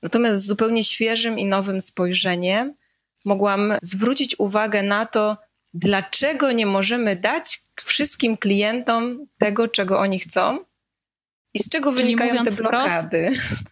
Natomiast 0.02 0.42
z 0.42 0.48
zupełnie 0.48 0.84
świeżym 0.84 1.40
i 1.40 1.46
nowym 1.46 1.82
spojrzeniem 1.82 2.74
mogłam 3.26 3.74
zwrócić 3.82 4.36
uwagę 4.40 4.84
na 4.84 5.06
to, 5.06 5.38
dlaczego 5.74 6.52
nie 6.52 6.66
możemy 6.66 7.16
dać 7.16 7.64
wszystkim 7.84 8.38
klientom 8.38 9.28
tego, 9.38 9.68
czego 9.68 10.00
oni 10.00 10.20
chcą 10.20 10.60
i 11.54 11.60
z 11.60 11.70
czego 11.70 11.92
Czyli 11.92 12.04
wynikają 12.04 12.44
te 12.44 12.52
blokady. 12.52 13.32
Wprost, 13.36 13.62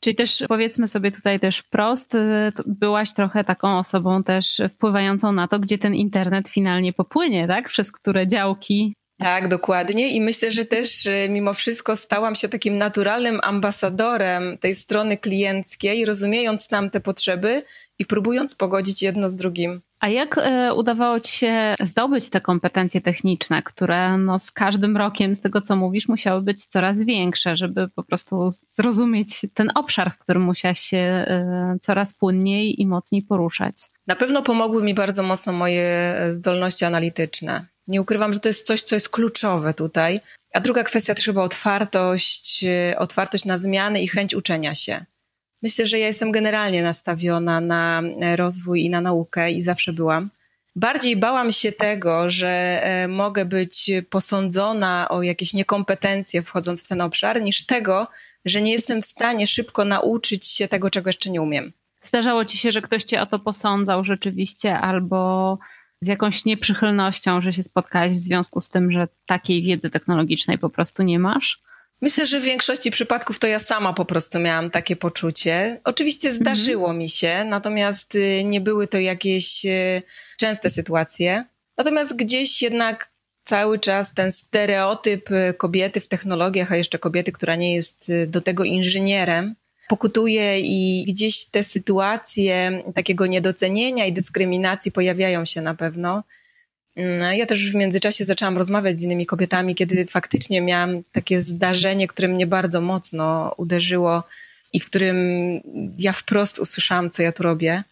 Czyli 0.00 0.16
też 0.16 0.44
powiedzmy 0.48 0.88
sobie 0.88 1.10
tutaj 1.12 1.40
też 1.40 1.58
wprost, 1.58 2.14
y, 2.14 2.52
byłaś 2.66 3.12
trochę 3.12 3.44
taką 3.44 3.78
osobą 3.78 4.22
też 4.22 4.60
wpływającą 4.74 5.32
na 5.32 5.48
to, 5.48 5.58
gdzie 5.58 5.78
ten 5.78 5.94
internet 5.94 6.48
finalnie 6.48 6.92
popłynie, 6.92 7.48
tak? 7.48 7.68
Przez 7.68 7.92
które 7.92 8.26
działki 8.26 8.94
tak, 9.22 9.48
dokładnie. 9.48 10.08
I 10.08 10.20
myślę, 10.20 10.50
że 10.50 10.64
też 10.64 11.06
y, 11.06 11.28
mimo 11.30 11.54
wszystko 11.54 11.96
stałam 11.96 12.34
się 12.34 12.48
takim 12.48 12.78
naturalnym 12.78 13.40
ambasadorem 13.42 14.58
tej 14.58 14.74
strony 14.74 15.16
klienckiej, 15.16 16.04
rozumiejąc 16.04 16.70
nam 16.70 16.90
te 16.90 17.00
potrzeby 17.00 17.62
i 17.98 18.06
próbując 18.06 18.54
pogodzić 18.54 19.02
jedno 19.02 19.28
z 19.28 19.36
drugim. 19.36 19.80
A 20.00 20.08
jak 20.08 20.38
e, 20.38 20.74
udawało 20.74 21.20
Ci 21.20 21.32
się 21.32 21.74
zdobyć 21.80 22.28
te 22.28 22.40
kompetencje 22.40 23.00
techniczne, 23.00 23.62
które 23.62 24.18
no, 24.18 24.38
z 24.38 24.50
każdym 24.50 24.96
rokiem, 24.96 25.34
z 25.34 25.40
tego 25.40 25.60
co 25.60 25.76
mówisz, 25.76 26.08
musiały 26.08 26.42
być 26.42 26.66
coraz 26.66 27.02
większe, 27.02 27.56
żeby 27.56 27.88
po 27.88 28.02
prostu 28.02 28.50
zrozumieć 28.50 29.46
ten 29.54 29.70
obszar, 29.74 30.12
w 30.14 30.18
którym 30.18 30.42
musiałaś 30.42 30.80
się 30.80 30.96
e, 30.96 31.74
coraz 31.80 32.14
płynniej 32.14 32.80
i 32.80 32.86
mocniej 32.86 33.22
poruszać? 33.22 33.74
Na 34.06 34.16
pewno 34.16 34.42
pomogły 34.42 34.82
mi 34.82 34.94
bardzo 34.94 35.22
mocno 35.22 35.52
moje 35.52 35.82
e, 35.82 36.34
zdolności 36.34 36.84
analityczne. 36.84 37.71
Nie 37.86 38.00
ukrywam, 38.00 38.34
że 38.34 38.40
to 38.40 38.48
jest 38.48 38.66
coś, 38.66 38.82
co 38.82 38.96
jest 38.96 39.08
kluczowe 39.08 39.74
tutaj. 39.74 40.20
A 40.54 40.60
druga 40.60 40.84
kwestia 40.84 41.14
to 41.14 41.22
chyba 41.22 41.42
otwartość, 41.42 42.64
otwartość 42.98 43.44
na 43.44 43.58
zmiany 43.58 44.02
i 44.02 44.08
chęć 44.08 44.34
uczenia 44.34 44.74
się. 44.74 45.04
Myślę, 45.62 45.86
że 45.86 45.98
ja 45.98 46.06
jestem 46.06 46.32
generalnie 46.32 46.82
nastawiona 46.82 47.60
na 47.60 48.02
e, 48.20 48.36
rozwój 48.36 48.84
i 48.84 48.90
na 48.90 49.00
naukę 49.00 49.50
i 49.50 49.62
zawsze 49.62 49.92
byłam. 49.92 50.30
Bardziej 50.76 51.16
bałam 51.16 51.52
się 51.52 51.72
tego, 51.72 52.30
że 52.30 52.80
e, 52.82 53.08
mogę 53.08 53.44
być 53.44 53.90
posądzona 54.10 55.08
o 55.08 55.22
jakieś 55.22 55.54
niekompetencje 55.54 56.42
wchodząc 56.42 56.84
w 56.84 56.88
ten 56.88 57.00
obszar, 57.00 57.42
niż 57.42 57.66
tego, 57.66 58.08
że 58.44 58.62
nie 58.62 58.72
jestem 58.72 59.02
w 59.02 59.06
stanie 59.06 59.46
szybko 59.46 59.84
nauczyć 59.84 60.46
się 60.46 60.68
tego, 60.68 60.90
czego 60.90 61.08
jeszcze 61.08 61.30
nie 61.30 61.42
umiem. 61.42 61.72
Zdarzało 62.00 62.44
ci 62.44 62.58
się, 62.58 62.70
że 62.70 62.82
ktoś 62.82 63.04
cię 63.04 63.22
o 63.22 63.26
to 63.26 63.38
posądzał 63.38 64.04
rzeczywiście, 64.04 64.78
albo 64.78 65.58
z 66.02 66.06
jakąś 66.06 66.44
nieprzychylnością, 66.44 67.40
że 67.40 67.52
się 67.52 67.62
spotkałaś 67.62 68.12
w 68.12 68.16
związku 68.16 68.60
z 68.60 68.70
tym, 68.70 68.92
że 68.92 69.08
takiej 69.26 69.62
wiedzy 69.62 69.90
technologicznej 69.90 70.58
po 70.58 70.70
prostu 70.70 71.02
nie 71.02 71.18
masz? 71.18 71.62
Myślę, 72.00 72.26
że 72.26 72.40
w 72.40 72.44
większości 72.44 72.90
przypadków 72.90 73.38
to 73.38 73.46
ja 73.46 73.58
sama 73.58 73.92
po 73.92 74.04
prostu 74.04 74.38
miałam 74.38 74.70
takie 74.70 74.96
poczucie. 74.96 75.80
Oczywiście 75.84 76.28
mhm. 76.28 76.44
zdarzyło 76.44 76.88
-hmm. 76.88 76.96
mi 76.96 77.10
się, 77.10 77.44
natomiast 77.44 78.14
y, 78.14 78.44
nie 78.44 78.60
były 78.60 78.86
to 78.86 78.98
jakieś 78.98 79.64
y, 79.64 80.02
częste 80.38 80.70
sytuacje. 80.70 81.44
Natomiast 81.76 82.16
gdzieś 82.16 82.62
jednak 82.62 83.12
cały 83.44 83.78
czas 83.78 84.14
ten 84.14 84.32
stereotyp 84.32 85.30
y, 85.30 85.54
kobiety 85.58 86.00
w 86.00 86.08
technologiach, 86.08 86.72
a 86.72 86.76
jeszcze 86.76 86.98
kobiety, 86.98 87.32
która 87.32 87.56
nie 87.56 87.74
jest 87.74 88.06
do 88.26 88.40
tego 88.40 88.64
inżynierem, 88.64 89.54
pokutuje 89.92 90.60
i 90.60 91.04
gdzieś 91.08 91.44
te 91.44 91.64
sytuacje 91.64 92.82
takiego 92.94 93.26
niedocenienia 93.26 94.06
i 94.06 94.12
dyskryminacji 94.12 94.92
pojawiają 94.92 95.44
się 95.44 95.60
na 95.60 95.74
pewno. 95.74 96.22
No, 96.96 97.32
ja 97.32 97.46
też 97.46 97.72
w 97.72 97.74
międzyczasie 97.74 98.24
zaczęłam 98.24 98.58
rozmawiać 98.58 98.98
z 98.98 99.02
innymi 99.02 99.26
kobietami, 99.26 99.74
kiedy 99.74 100.06
faktycznie 100.06 100.60
miałam 100.60 101.02
takie 101.12 101.40
zdarzenie, 101.40 102.08
które 102.08 102.28
mnie 102.28 102.46
bardzo 102.46 102.80
mocno 102.80 103.54
uderzyło 103.56 104.22
i 104.72 104.80
w 104.80 104.86
którym 104.86 105.16
ja 105.98 106.12
wprost 106.12 106.58
usłyszałam, 106.58 107.10
co 107.10 107.22
ja 107.22 107.32
tu 107.32 107.42
robię. 107.42 107.82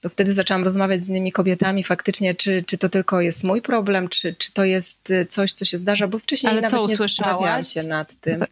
To 0.00 0.08
wtedy 0.08 0.32
zaczęłam 0.32 0.64
rozmawiać 0.64 1.04
z 1.04 1.08
innymi 1.08 1.32
kobietami 1.32 1.84
faktycznie, 1.84 2.34
czy, 2.34 2.64
czy 2.66 2.78
to 2.78 2.88
tylko 2.88 3.20
jest 3.20 3.44
mój 3.44 3.62
problem, 3.62 4.08
czy, 4.08 4.34
czy 4.34 4.52
to 4.52 4.64
jest 4.64 5.12
coś, 5.28 5.52
co 5.52 5.64
się 5.64 5.78
zdarza, 5.78 6.08
bo 6.08 6.18
wcześniej 6.18 6.52
Ale 6.52 6.60
nawet 6.60 6.90
nie 6.90 6.96
zastanawiałam 6.96 7.64
się 7.64 7.82
nad 7.82 8.14
tym 8.20 8.44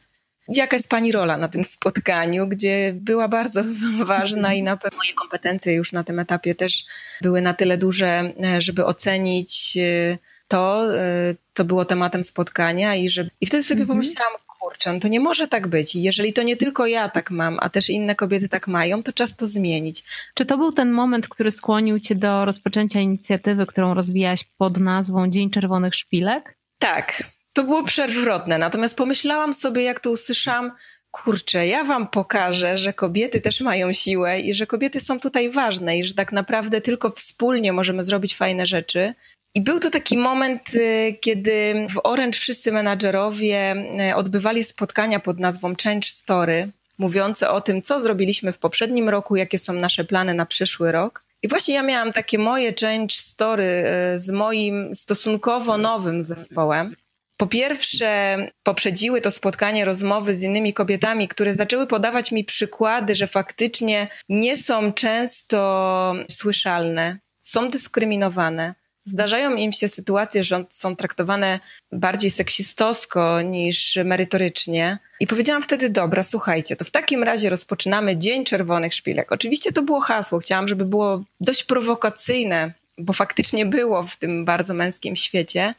jaka 0.48 0.76
jest 0.76 0.88
Pani 0.88 1.12
rola 1.12 1.36
na 1.36 1.48
tym 1.48 1.64
spotkaniu, 1.64 2.48
gdzie 2.48 2.92
była 2.96 3.28
bardzo 3.28 3.62
ważna 4.04 4.54
i 4.54 4.62
na 4.62 4.76
pewno 4.76 4.98
moje 4.98 5.14
kompetencje 5.14 5.74
już 5.74 5.92
na 5.92 6.04
tym 6.04 6.18
etapie 6.18 6.54
też 6.54 6.84
były 7.22 7.40
na 7.40 7.54
tyle 7.54 7.78
duże, 7.78 8.32
e, 8.44 8.60
żeby 8.60 8.84
ocenić 8.84 9.76
e, 9.76 10.18
to, 10.48 10.94
e, 10.96 11.34
co 11.54 11.64
było 11.64 11.84
tematem 11.84 12.24
spotkania 12.24 12.94
i, 12.94 13.10
że, 13.10 13.28
i 13.40 13.46
wtedy 13.46 13.62
sobie 13.62 13.80
mhm. 13.80 13.96
pomyślałam, 13.96 14.32
kurczę, 14.60 14.92
no 14.92 15.00
to 15.00 15.08
nie 15.08 15.20
może 15.20 15.48
tak 15.48 15.68
być. 15.68 15.96
I 15.96 16.02
jeżeli 16.02 16.32
to 16.32 16.42
nie 16.42 16.56
tylko 16.56 16.86
ja 16.86 17.08
tak 17.08 17.30
mam, 17.30 17.58
a 17.60 17.68
też 17.68 17.90
inne 17.90 18.14
kobiety 18.14 18.48
tak 18.48 18.68
mają, 18.68 19.02
to 19.02 19.12
czas 19.12 19.36
to 19.36 19.46
zmienić. 19.46 20.04
Czy 20.34 20.46
to 20.46 20.58
był 20.58 20.72
ten 20.72 20.90
moment, 20.90 21.28
który 21.28 21.50
skłonił 21.50 22.00
Cię 22.00 22.14
do 22.14 22.44
rozpoczęcia 22.44 23.00
inicjatywy, 23.00 23.66
którą 23.66 23.94
rozwijałaś 23.94 24.44
pod 24.44 24.80
nazwą 24.80 25.30
Dzień 25.30 25.50
Czerwonych 25.50 25.94
Szpilek? 25.94 26.58
Tak, 26.78 27.22
to 27.58 27.64
było 27.64 27.84
przewrotne. 27.84 28.58
Natomiast 28.58 28.96
pomyślałam 28.96 29.54
sobie, 29.54 29.82
jak 29.82 30.00
to 30.00 30.10
usłyszałam, 30.10 30.72
kurczę, 31.10 31.66
ja 31.66 31.84
wam 31.84 32.08
pokażę, 32.08 32.78
że 32.78 32.92
kobiety 32.92 33.40
też 33.40 33.60
mają 33.60 33.92
siłę 33.92 34.40
i 34.40 34.54
że 34.54 34.66
kobiety 34.66 35.00
są 35.00 35.20
tutaj 35.20 35.50
ważne 35.50 35.98
i 35.98 36.04
że 36.04 36.14
tak 36.14 36.32
naprawdę 36.32 36.80
tylko 36.80 37.10
wspólnie 37.10 37.72
możemy 37.72 38.04
zrobić 38.04 38.36
fajne 38.36 38.66
rzeczy. 38.66 39.14
I 39.54 39.60
był 39.60 39.80
to 39.80 39.90
taki 39.90 40.18
moment, 40.18 40.74
y, 40.74 41.16
kiedy 41.20 41.86
w 41.90 42.00
Orange 42.04 42.38
wszyscy 42.38 42.72
menadżerowie 42.72 43.74
y, 44.10 44.14
odbywali 44.14 44.64
spotkania 44.64 45.20
pod 45.20 45.38
nazwą 45.38 45.74
Change 45.84 46.08
Story, 46.08 46.68
mówiące 46.98 47.50
o 47.50 47.60
tym, 47.60 47.82
co 47.82 48.00
zrobiliśmy 48.00 48.52
w 48.52 48.58
poprzednim 48.58 49.08
roku, 49.08 49.36
jakie 49.36 49.58
są 49.58 49.72
nasze 49.72 50.04
plany 50.04 50.34
na 50.34 50.46
przyszły 50.46 50.92
rok. 50.92 51.24
I 51.42 51.48
właśnie 51.48 51.74
ja 51.74 51.82
miałam 51.82 52.12
takie 52.12 52.38
moje 52.38 52.74
change 52.80 53.14
story 53.14 53.84
y, 54.14 54.18
z 54.18 54.30
moim 54.30 54.94
stosunkowo 54.94 55.78
nowym 55.78 56.22
zespołem. 56.22 56.96
Po 57.38 57.46
pierwsze, 57.46 58.36
poprzedziły 58.62 59.20
to 59.20 59.30
spotkanie 59.30 59.84
rozmowy 59.84 60.36
z 60.36 60.42
innymi 60.42 60.74
kobietami, 60.74 61.28
które 61.28 61.54
zaczęły 61.54 61.86
podawać 61.86 62.32
mi 62.32 62.44
przykłady, 62.44 63.14
że 63.14 63.26
faktycznie 63.26 64.08
nie 64.28 64.56
są 64.56 64.92
często 64.92 66.14
słyszalne, 66.30 67.18
są 67.40 67.70
dyskryminowane. 67.70 68.74
Zdarzają 69.04 69.56
im 69.56 69.72
się 69.72 69.88
sytuacje, 69.88 70.44
że 70.44 70.64
są 70.70 70.96
traktowane 70.96 71.60
bardziej 71.92 72.30
seksistowsko 72.30 73.42
niż 73.42 73.98
merytorycznie. 74.04 74.98
I 75.20 75.26
powiedziałam 75.26 75.62
wtedy, 75.62 75.90
dobra, 75.90 76.22
słuchajcie, 76.22 76.76
to 76.76 76.84
w 76.84 76.90
takim 76.90 77.22
razie 77.22 77.50
rozpoczynamy 77.50 78.16
Dzień 78.16 78.44
Czerwonych 78.44 78.94
Szpilek. 78.94 79.32
Oczywiście 79.32 79.72
to 79.72 79.82
było 79.82 80.00
hasło, 80.00 80.38
chciałam, 80.38 80.68
żeby 80.68 80.84
było 80.84 81.24
dość 81.40 81.64
prowokacyjne, 81.64 82.72
bo 82.98 83.12
faktycznie 83.12 83.66
było 83.66 84.02
w 84.02 84.16
tym 84.16 84.44
bardzo 84.44 84.74
męskim 84.74 85.16
świecie 85.16 85.74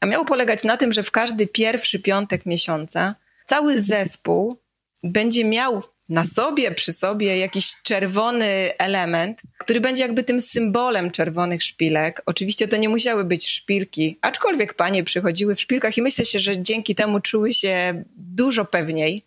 a 0.00 0.06
miało 0.06 0.24
polegać 0.24 0.64
na 0.64 0.76
tym, 0.76 0.92
że 0.92 1.02
w 1.02 1.10
każdy 1.10 1.46
pierwszy 1.46 1.98
piątek 1.98 2.46
miesiąca 2.46 3.14
cały 3.46 3.82
zespół 3.82 4.56
będzie 5.02 5.44
miał 5.44 5.82
na 6.08 6.24
sobie, 6.24 6.70
przy 6.70 6.92
sobie 6.92 7.38
jakiś 7.38 7.72
czerwony 7.82 8.70
element, 8.78 9.42
który 9.58 9.80
będzie 9.80 10.02
jakby 10.02 10.24
tym 10.24 10.40
symbolem 10.40 11.10
czerwonych 11.10 11.62
szpilek. 11.62 12.22
Oczywiście 12.26 12.68
to 12.68 12.76
nie 12.76 12.88
musiały 12.88 13.24
być 13.24 13.48
szpilki, 13.48 14.18
aczkolwiek 14.20 14.74
panie 14.74 15.04
przychodziły 15.04 15.54
w 15.54 15.60
szpilkach 15.60 15.98
i 15.98 16.02
myślę 16.02 16.24
się, 16.24 16.40
że 16.40 16.62
dzięki 16.62 16.94
temu 16.94 17.20
czuły 17.20 17.54
się 17.54 18.04
dużo 18.16 18.64
pewniej. 18.64 19.24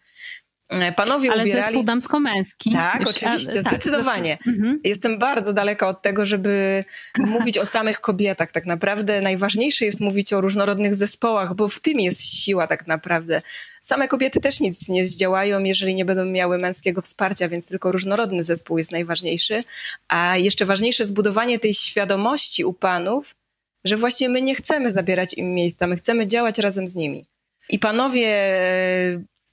E, 0.70 0.91
panowie 0.91 1.32
Ale 1.32 1.43
ubierali... 1.43 1.63
zespół 1.63 1.84
damsko-męski. 1.84 2.74
Tak, 2.74 3.00
Wiesz, 3.00 3.10
oczywiście, 3.10 3.60
a, 3.60 3.63
tak, 3.63 3.74
zdecydowanie. 3.74 4.38
Tak, 4.38 4.53
Jestem 4.84 5.20
bardzo 5.20 5.53
daleka 5.53 5.88
od 5.88 6.01
tego, 6.01 6.25
żeby 6.25 6.84
mówić 7.17 7.58
o 7.58 7.65
samych 7.65 8.01
kobietach. 8.01 8.51
Tak 8.51 8.65
naprawdę 8.65 9.22
najważniejsze 9.22 9.86
jest 9.86 10.01
mówić 10.01 10.34
o 10.34 10.41
różnorodnych 10.41 10.96
zespołach, 10.96 11.55
bo 11.55 11.67
w 11.67 11.79
tym 11.79 12.00
jest 12.00 12.22
siła 12.22 12.67
tak 12.67 12.88
naprawdę. 12.88 13.41
Same 13.82 14.08
kobiety 14.08 14.41
też 14.41 14.60
nic 14.60 14.89
nie 14.89 15.08
zdziałają, 15.08 15.63
jeżeli 15.63 15.96
nie 15.96 16.05
będą 16.05 16.25
miały 16.25 16.58
męskiego 16.58 17.01
wsparcia, 17.01 17.50
więc 17.50 17.67
tylko 17.67 17.91
różnorodny 17.91 18.43
zespół 18.43 18.77
jest 18.77 18.91
najważniejszy. 18.91 19.63
A 20.08 20.38
jeszcze 20.38 20.65
ważniejsze 20.65 21.05
zbudowanie 21.05 21.60
tej 21.60 21.74
świadomości 21.74 22.65
u 22.65 22.74
panów, 22.74 23.36
że 23.86 23.98
właśnie 23.98 24.29
my 24.29 24.41
nie 24.41 24.55
chcemy 24.55 24.91
zabierać 24.91 25.34
im 25.34 25.53
miejsca, 25.53 25.88
my 25.88 25.98
chcemy 25.98 26.27
działać 26.27 26.60
razem 26.60 26.88
z 26.88 26.96
nimi. 26.96 27.25
I 27.70 27.79
panowie 27.79 28.29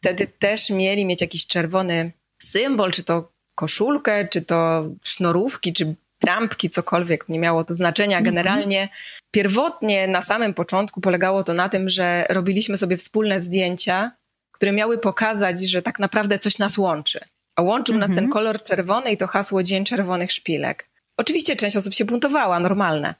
wtedy 0.01 0.27
też 0.27 0.71
mieli 0.71 1.07
mieć 1.07 1.21
jakiś 1.21 1.47
czerwony 1.47 2.13
symbol, 2.43 2.91
czy 2.91 3.05
to 3.05 3.33
koszulkę, 3.55 4.29
czy 4.29 4.43
to 4.43 4.85
sznurówki, 5.03 5.73
czy 5.73 5.95
trampki, 6.19 6.71
cokolwiek, 6.71 7.29
nie 7.29 7.39
miało 7.39 7.65
to 7.65 7.75
znaczenia. 7.75 8.19
Mhm. 8.19 8.35
Generalnie 8.35 8.89
pierwotnie 9.31 10.09
na 10.09 10.23
samym 10.23 10.55
początku 10.55 11.01
polegało 11.01 11.45
to 11.45 11.55
na 11.55 11.69
tym, 11.69 11.91
że 11.91 12.27
robiliśmy 12.29 12.77
sobie 12.77 12.97
wspólne 12.97 13.41
zdjęcia, 13.41 14.13
które 14.53 14.73
miały 14.73 14.99
pokazać, 14.99 15.63
że 15.63 15.83
tak 15.83 15.99
naprawdę 15.99 16.39
coś 16.39 16.59
nas 16.59 16.79
łączy. 16.79 17.21
A 17.57 17.63
łączył 17.63 17.99
nas 17.99 18.09
ten 18.09 18.19
mhm. 18.19 18.33
kolor 18.33 18.63
czerwony 18.63 19.13
i 19.13 19.17
to 19.17 19.27
hasło 19.27 19.63
Dzień 19.63 19.85
Czerwonych 19.85 20.33
Szpilek. 20.33 20.91
Oczywiście 21.17 21.57
część 21.57 21.77
osób 21.77 21.95
się 21.95 22.05
buntowała, 22.05 22.61
normalne. 22.61 23.15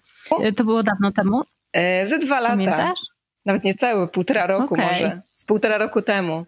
To 0.57 0.65
było 0.65 0.83
dawno 0.83 1.13
temu? 1.13 1.43
E, 1.73 2.07
ze 2.07 2.19
dwa 2.19 2.41
lata. 2.41 2.57
Pamiętasz? 2.57 3.01
Nawet 3.45 3.65
nie 3.65 3.75
całe, 3.75 4.09
półtora 4.09 4.47
roku 4.47 4.75
okay. 4.75 4.87
może. 4.87 5.21
Z 5.33 5.45
półtora 5.45 5.79
roku 5.79 6.03
temu. 6.03 6.47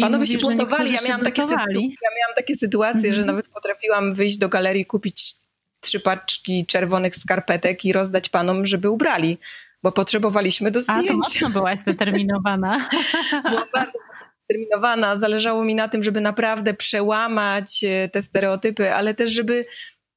Panowie 0.00 0.24
mówisz, 0.24 0.30
się 0.30 0.38
buntowali. 0.38 0.92
Ja 0.92 0.98
miałam, 1.08 1.24
takie 1.24 1.42
sytu- 1.42 1.90
ja 2.02 2.10
miałam 2.18 2.34
takie 2.36 2.56
sytuacje, 2.56 3.12
że 3.12 3.20
mhm. 3.20 3.26
nawet 3.26 3.48
potrafiłam 3.48 4.14
wyjść 4.14 4.38
do 4.38 4.48
galerii, 4.48 4.86
kupić 4.86 5.34
trzy 5.80 6.00
paczki 6.00 6.66
czerwonych 6.66 7.16
skarpetek 7.16 7.84
i 7.84 7.92
rozdać 7.92 8.28
panom, 8.28 8.66
żeby 8.66 8.90
ubrali, 8.90 9.38
bo 9.82 9.92
potrzebowaliśmy 9.92 10.70
do 10.70 10.82
zdjęcia. 10.82 11.02
A, 11.02 11.12
to 11.12 11.18
mocno 11.18 11.50
byłaś 11.50 11.78
zdeterminowana. 11.78 12.88
Byłam 13.50 13.68
bardzo 13.72 13.98
zdeterminowana. 14.46 15.16
Zależało 15.16 15.64
mi 15.64 15.74
na 15.74 15.88
tym, 15.88 16.02
żeby 16.02 16.20
naprawdę 16.20 16.74
przełamać 16.74 17.84
e, 17.84 18.08
te 18.08 18.22
stereotypy, 18.22 18.94
ale 18.94 19.14
też, 19.14 19.30
żeby 19.30 19.64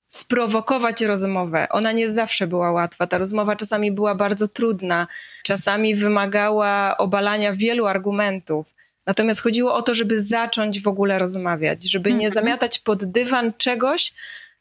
sprowokować 0.07 1.01
rozmowę. 1.01 1.67
Ona 1.69 1.91
nie 1.91 2.11
zawsze 2.11 2.47
była 2.47 2.71
łatwa. 2.71 3.07
Ta 3.07 3.17
rozmowa 3.17 3.55
czasami 3.55 3.91
była 3.91 4.15
bardzo 4.15 4.47
trudna, 4.47 5.07
czasami 5.43 5.95
wymagała 5.95 6.97
obalania 6.97 7.53
wielu 7.53 7.85
argumentów. 7.85 8.73
Natomiast 9.11 9.41
chodziło 9.41 9.73
o 9.73 9.81
to, 9.81 9.95
żeby 9.95 10.21
zacząć 10.21 10.81
w 10.81 10.87
ogóle 10.87 11.19
rozmawiać, 11.19 11.83
żeby 11.83 12.09
nie 12.09 12.27
mhm. 12.27 12.33
zamiatać 12.33 12.79
pod 12.79 13.05
dywan 13.05 13.53
czegoś, 13.57 14.13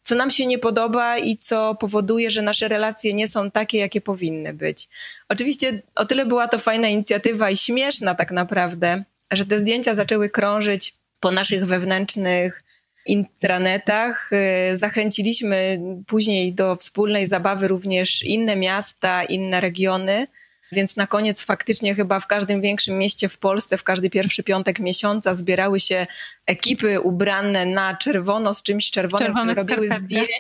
co 0.03 0.15
nam 0.15 0.31
się 0.31 0.47
nie 0.47 0.59
podoba 0.59 1.19
i 1.19 1.37
co 1.37 1.75
powoduje, 1.75 2.31
że 2.31 2.43
nasze 2.43 2.69
relacje 2.69 3.15
nie 3.15 3.29
są 3.29 3.51
takie, 3.51 3.79
jakie 3.79 4.01
powinny 4.01 4.55
być. 4.55 4.89
Oczywiście 5.29 5.83
o 5.95 6.05
tyle 6.05 6.27
była 6.27 6.49
to 6.49 6.59
fajna 6.59 6.89
inicjatywa 6.89 7.51
i 7.51 7.57
śmieszna 7.57 8.15
tak 8.15 8.31
naprawdę, 8.31 9.05
że 9.31 9.47
te 9.47 9.61
zdjęcia 9.61 9.95
zaczęły 9.95 10.29
krążyć 10.29 10.95
po 11.21 11.31
naszych 11.31 11.67
wewnętrznych 11.67 12.65
intranetach. 13.07 14.31
Y, 14.73 14.77
zachęciliśmy 14.77 15.81
później 16.07 16.53
do 16.55 16.77
wspólnej 16.77 17.27
zabawy 17.27 17.69
również 17.69 18.23
inne 18.23 18.57
miasta, 18.57 19.25
inne 19.25 19.61
regiony. 19.61 20.27
Więc 20.73 20.97
na 20.97 21.07
koniec 21.07 21.45
faktycznie 21.45 21.95
chyba 21.95 22.21
w 22.21 22.27
każdym 22.27 22.61
większym 22.61 22.99
mieście 22.99 23.29
w 23.29 23.39
Polsce, 23.39 23.77
w 23.77 23.83
każdy 23.83 24.11
pierwszy 24.11 24.43
piątek 24.43 24.79
miesiąca 24.79 25.35
zbierały 25.35 25.81
się 25.81 26.07
ekipy 26.47 27.01
ubrane 27.01 27.67
na 27.67 27.97
czerwono 27.97 28.55
z 28.55 28.63
czymś 28.63 28.91
czerwonym, 28.91 29.27
Czerwone 29.27 29.55
które 29.55 29.77
robiły 29.77 29.89
zdjęcia. 29.89 30.35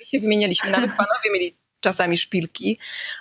My 0.00 0.06
się 0.06 0.20
wymienialiśmy, 0.20 0.70
nawet 0.70 0.90
panowie 0.90 1.32
mieli 1.32 1.56
czasami 1.80 2.18
szpilki. 2.18 2.78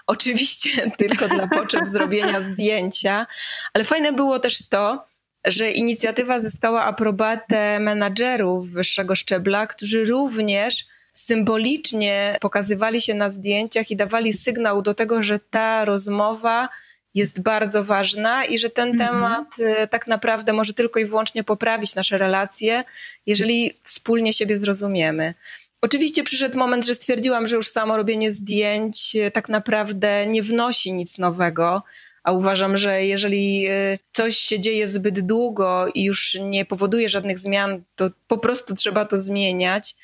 Oczywiście 0.07 0.69
tylko 0.97 1.27
dla 1.27 1.47
potrzeb 1.47 1.87
zrobienia 1.87 2.41
zdjęcia, 2.41 3.27
ale 3.73 3.83
fajne 3.83 4.13
było 4.13 4.39
też 4.39 4.69
to, 4.69 5.05
że 5.45 5.71
inicjatywa 5.71 6.39
zyskała 6.39 6.83
aprobatę 6.83 7.79
menadżerów 7.79 8.71
wyższego 8.71 9.15
szczebla, 9.15 9.67
którzy 9.67 10.05
również 10.05 10.85
symbolicznie 11.17 12.37
pokazywali 12.41 13.01
się 13.01 13.13
na 13.13 13.29
zdjęciach 13.29 13.91
i 13.91 13.95
dawali 13.95 14.33
sygnał 14.33 14.81
do 14.81 14.93
tego, 14.93 15.23
że 15.23 15.39
ta 15.39 15.85
rozmowa 15.85 16.69
jest 17.13 17.41
bardzo 17.41 17.83
ważna 17.83 18.45
i 18.45 18.57
że 18.57 18.69
ten 18.69 18.89
mhm. 18.89 19.09
temat 19.09 19.47
e, 19.59 19.87
tak 19.87 20.07
naprawdę 20.07 20.53
może 20.53 20.73
tylko 20.73 20.99
i 20.99 21.05
wyłącznie 21.05 21.43
poprawić 21.43 21.95
nasze 21.95 22.17
relacje, 22.17 22.83
jeżeli 23.25 23.73
wspólnie 23.83 24.33
siebie 24.33 24.57
zrozumiemy. 24.57 25.33
Oczywiście 25.81 26.23
przyszedł 26.23 26.57
moment, 26.57 26.85
że 26.85 26.95
stwierdziłam, 26.95 27.47
że 27.47 27.55
już 27.55 27.67
samo 27.67 27.97
robienie 27.97 28.31
zdjęć 28.31 29.15
e, 29.15 29.31
tak 29.31 29.49
naprawdę 29.49 30.27
nie 30.27 30.43
wnosi 30.43 30.93
nic 30.93 31.17
nowego, 31.17 31.83
a 32.23 32.31
uważam, 32.31 32.77
że 32.77 33.05
jeżeli 33.05 33.67
e, 33.67 33.99
coś 34.13 34.37
się 34.37 34.59
dzieje 34.59 34.87
zbyt 34.87 35.19
długo 35.19 35.87
i 35.93 36.03
już 36.03 36.37
nie 36.41 36.65
powoduje 36.65 37.09
żadnych 37.09 37.39
zmian, 37.39 37.83
to 37.95 38.09
po 38.27 38.37
prostu 38.37 38.75
trzeba 38.75 39.05
to 39.05 39.19
zmieniać. 39.19 39.95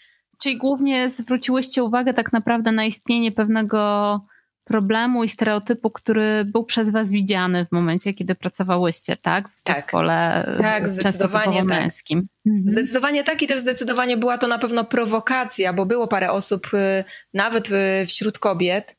Czyli 0.43 0.57
głównie 0.57 1.09
zwróciłyście 1.09 1.83
uwagę 1.83 2.13
tak 2.13 2.33
naprawdę 2.33 2.71
na 2.71 2.85
istnienie 2.85 3.31
pewnego 3.31 4.19
problemu 4.63 5.23
i 5.23 5.29
stereotypu, 5.29 5.89
który 5.89 6.45
był 6.45 6.63
przez 6.63 6.91
was 6.91 7.11
widziany 7.11 7.65
w 7.65 7.71
momencie, 7.71 8.13
kiedy 8.13 8.35
pracowałyście, 8.35 9.17
tak? 9.17 9.49
W 9.49 9.63
tak. 9.63 9.77
zespole 9.77 10.45
tak, 10.61 10.89
zdecydowanie 10.89 11.57
tak. 11.57 11.65
męskim. 11.65 12.27
Mhm. 12.45 12.69
Zdecydowanie 12.69 13.23
tak 13.23 13.41
i 13.41 13.47
też 13.47 13.59
zdecydowanie 13.59 14.17
była 14.17 14.37
to 14.37 14.47
na 14.47 14.57
pewno 14.57 14.83
prowokacja, 14.83 15.73
bo 15.73 15.85
było 15.85 16.07
parę 16.07 16.31
osób, 16.31 16.73
y, 16.73 17.03
nawet 17.33 17.69
y, 17.71 18.05
wśród 18.05 18.39
kobiet, 18.39 18.95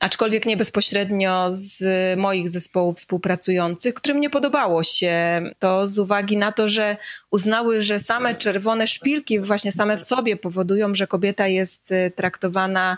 aczkolwiek 0.00 0.46
nie 0.46 0.56
bezpośrednio 0.56 1.50
z 1.52 1.84
moich 2.18 2.50
zespołów 2.50 2.96
współpracujących, 2.96 3.94
którym 3.94 4.20
nie 4.20 4.30
podobało 4.30 4.82
się 4.82 5.42
to 5.58 5.88
z 5.88 5.98
uwagi 5.98 6.36
na 6.36 6.52
to, 6.52 6.68
że 6.68 6.96
uznały, 7.30 7.82
że 7.82 7.98
same 7.98 8.34
czerwone 8.34 8.86
szpilki 8.86 9.40
właśnie 9.40 9.72
same 9.72 9.96
w 9.96 10.02
sobie 10.02 10.36
powodują, 10.36 10.94
że 10.94 11.06
kobieta 11.06 11.46
jest 11.46 11.92
y, 11.92 12.12
traktowana 12.16 12.96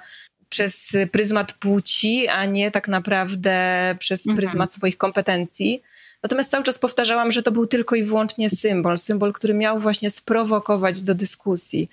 przez 0.49 0.97
pryzmat 1.13 1.53
płci, 1.53 2.29
a 2.29 2.45
nie 2.45 2.71
tak 2.71 2.89
naprawdę 2.89 3.57
przez 3.99 4.27
mhm. 4.27 4.37
pryzmat 4.37 4.75
swoich 4.75 4.99
kompetencji. 4.99 5.83
Natomiast 6.23 6.51
cały 6.51 6.65
czas 6.65 6.79
powtarzałam, 6.79 7.33
że 7.33 7.43
to 7.43 7.53
był 7.53 7.67
tylko 7.67 7.97
i 7.97 8.03
wyłącznie 8.03 8.51
symbol, 8.51 8.99
symbol, 8.99 9.33
który 9.33 9.55
miał 9.55 9.81
właśnie 9.81 10.11
sprowokować 10.11 11.03
do 11.03 11.15
dyskusji. 11.15 11.91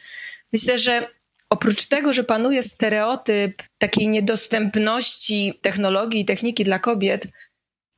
Myślę, 0.54 0.80
że 0.80 1.08
Oprócz 1.56 1.86
tego, 1.86 2.14
że 2.14 2.24
panuje 2.24 2.64
stereotyp 2.64 3.64
takiej 3.78 4.08
niedostępności 4.08 5.60
technologii 5.62 6.22
i 6.22 6.26
techniki 6.26 6.64
dla 6.64 6.80
kobiet, 6.80 7.28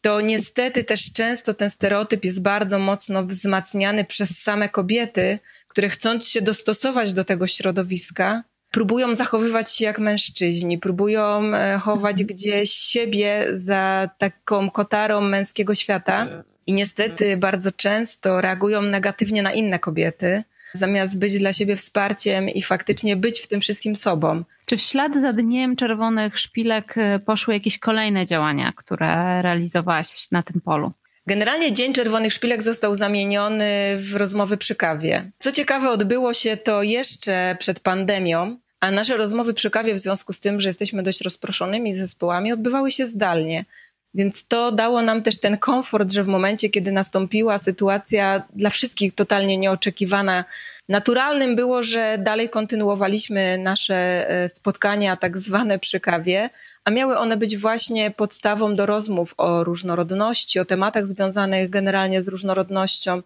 to 0.01 0.21
niestety 0.21 0.83
też 0.83 1.13
często 1.13 1.53
ten 1.53 1.69
stereotyp 1.69 2.25
jest 2.25 2.41
bardzo 2.41 2.79
mocno 2.79 3.25
wzmacniany 3.25 4.05
przez 4.05 4.29
same 4.29 4.69
kobiety, 4.69 5.39
które 5.67 5.89
chcąc 5.89 6.27
się 6.27 6.41
dostosować 6.41 7.13
do 7.13 7.25
tego 7.25 7.47
środowiska, 7.47 8.43
próbują 8.71 9.15
zachowywać 9.15 9.75
się 9.75 9.85
jak 9.85 9.99
mężczyźni, 9.99 10.77
próbują 10.77 11.55
e, 11.55 11.79
chować 11.79 12.21
mhm. 12.21 12.27
gdzieś 12.27 12.71
siebie 12.71 13.47
za 13.53 14.09
taką 14.17 14.69
kotarą 14.69 15.21
męskiego 15.21 15.75
świata. 15.75 16.27
I 16.67 16.73
niestety 16.73 17.37
bardzo 17.37 17.71
często 17.71 18.41
reagują 18.41 18.81
negatywnie 18.81 19.41
na 19.41 19.53
inne 19.53 19.79
kobiety 19.79 20.43
zamiast 20.77 21.19
być 21.19 21.39
dla 21.39 21.53
siebie 21.53 21.75
wsparciem 21.75 22.49
i 22.49 22.61
faktycznie 22.61 23.15
być 23.15 23.39
w 23.39 23.47
tym 23.47 23.61
wszystkim 23.61 23.95
sobą. 23.95 24.43
Czy 24.65 24.77
w 24.77 24.81
ślad 24.81 25.21
za 25.21 25.33
Dniem 25.33 25.75
Czerwonych 25.75 26.39
Szpilek 26.39 26.97
y, 26.97 27.19
poszły 27.19 27.53
jakieś 27.53 27.79
kolejne 27.79 28.25
działania, 28.25 28.73
które 28.75 29.41
realizowałaś 29.41 30.31
na 30.31 30.43
tym 30.43 30.61
polu? 30.61 30.91
Generalnie 31.27 31.73
Dzień 31.73 31.93
Czerwonych 31.93 32.33
Szpilek 32.33 32.63
został 32.63 32.95
zamieniony 32.95 33.95
w 33.97 34.15
rozmowy 34.15 34.57
przy 34.57 34.75
kawie. 34.75 35.31
Co 35.39 35.51
ciekawe, 35.51 35.89
odbyło 35.89 36.33
się 36.33 36.57
to 36.57 36.83
jeszcze 36.83 37.55
przed 37.59 37.79
pandemią, 37.79 38.57
a 38.79 38.91
nasze 38.91 39.17
rozmowy 39.17 39.53
przy 39.53 39.69
kawie 39.69 39.93
w 39.93 39.99
związku 39.99 40.33
z 40.33 40.39
tym, 40.39 40.61
że 40.61 40.69
jesteśmy 40.69 41.03
dość 41.03 41.21
rozproszonymi 41.21 41.93
zespołami, 41.93 42.53
odbywały 42.53 42.91
się 42.91 43.07
zdalnie. 43.07 43.65
Więc 44.13 44.47
to 44.47 44.71
dało 44.71 45.01
nam 45.01 45.23
też 45.23 45.39
ten 45.39 45.57
komfort, 45.57 46.11
że 46.11 46.23
w 46.23 46.27
momencie, 46.27 46.69
kiedy 46.69 46.91
nastąpiła 46.91 47.57
sytuacja 47.57 48.43
dla 48.55 48.69
wszystkich 48.69 49.15
totalnie 49.15 49.57
nieoczekiwana, 49.57 50.45
naturalnym 50.89 51.55
było, 51.55 51.83
że 51.83 52.17
dalej 52.17 52.49
kontynuowaliśmy 52.49 53.57
nasze 53.57 54.29
e, 54.29 54.49
spotkania, 54.49 55.17
tak 55.17 55.37
zwane 55.37 55.79
przy 55.79 55.99
kawie, 55.99 56.49
a 56.85 56.91
miały 56.91 57.17
one 57.17 57.37
być 57.37 57.57
właśnie 57.57 58.11
podstawą 58.11 58.75
do 58.75 58.85
rozmów 58.85 59.33
o 59.37 59.63
różnorodności, 59.63 60.59
o 60.59 60.65
tematach 60.65 61.07
związanych 61.07 61.69
generalnie 61.69 62.21
z 62.21 62.27
różnorodnością, 62.27 63.21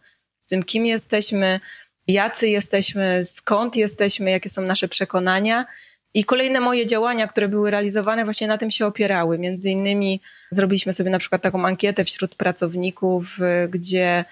z 0.45 0.49
tym, 0.49 0.63
kim 0.63 0.85
jesteśmy, 0.85 1.59
jacy 2.07 2.49
jesteśmy, 2.49 3.25
skąd 3.25 3.75
jesteśmy, 3.75 4.31
jakie 4.31 4.49
są 4.49 4.61
nasze 4.61 4.87
przekonania. 4.87 5.65
I 6.13 6.25
kolejne 6.25 6.59
moje 6.59 6.87
działania, 6.87 7.27
które 7.27 7.47
były 7.47 7.71
realizowane, 7.71 8.23
właśnie 8.23 8.47
na 8.47 8.57
tym 8.57 8.71
się 8.71 8.85
opierały. 8.85 9.39
Między 9.39 9.69
innymi 9.69 10.21
zrobiliśmy 10.51 10.93
sobie 10.93 11.09
na 11.09 11.19
przykład 11.19 11.41
taką 11.41 11.65
ankietę 11.65 12.05
wśród 12.05 12.35
pracowników, 12.35 13.37
y, 13.65 13.69
gdzie 13.69 14.25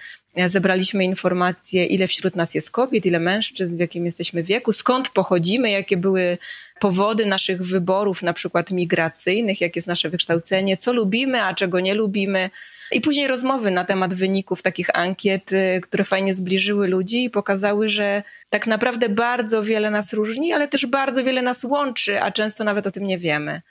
Zebraliśmy 0.46 1.04
informacje, 1.04 1.86
ile 1.86 2.06
wśród 2.06 2.36
nas 2.36 2.54
jest 2.54 2.70
kobiet, 2.70 3.06
ile 3.06 3.20
mężczyzn, 3.20 3.76
w 3.76 3.80
jakim 3.80 4.06
jesteśmy 4.06 4.42
wieku, 4.42 4.72
skąd 4.72 5.08
pochodzimy, 5.08 5.70
jakie 5.70 5.96
były 5.96 6.38
powody 6.80 7.26
naszych 7.26 7.62
wyborów, 7.62 8.22
na 8.22 8.32
przykład 8.32 8.70
migracyjnych, 8.70 9.60
jakie 9.60 9.78
jest 9.78 9.88
nasze 9.88 10.08
wykształcenie, 10.08 10.76
co 10.76 10.92
lubimy, 10.92 11.42
a 11.42 11.54
czego 11.54 11.80
nie 11.80 11.94
lubimy. 11.94 12.50
I 12.92 13.00
później 13.00 13.28
rozmowy 13.28 13.70
na 13.70 13.84
temat 13.84 14.14
wyników 14.14 14.62
takich 14.62 14.96
ankiet, 14.96 15.52
y, 15.52 15.80
które 15.82 16.04
fajnie 16.04 16.34
zbliżyły 16.34 16.88
ludzi 16.88 17.24
i 17.24 17.30
pokazały, 17.30 17.88
że 17.88 18.22
tak 18.50 18.66
naprawdę 18.66 19.08
bardzo 19.08 19.62
wiele 19.62 19.90
nas 19.90 20.12
różni, 20.12 20.52
ale 20.52 20.68
też 20.68 20.86
bardzo 20.86 21.24
wiele 21.24 21.42
nas 21.42 21.64
łączy, 21.64 22.22
a 22.22 22.30
często 22.30 22.64
nawet 22.64 22.86
o 22.86 22.90
tym 22.90 23.06
nie 23.06 23.18
wiemy. 23.18 23.62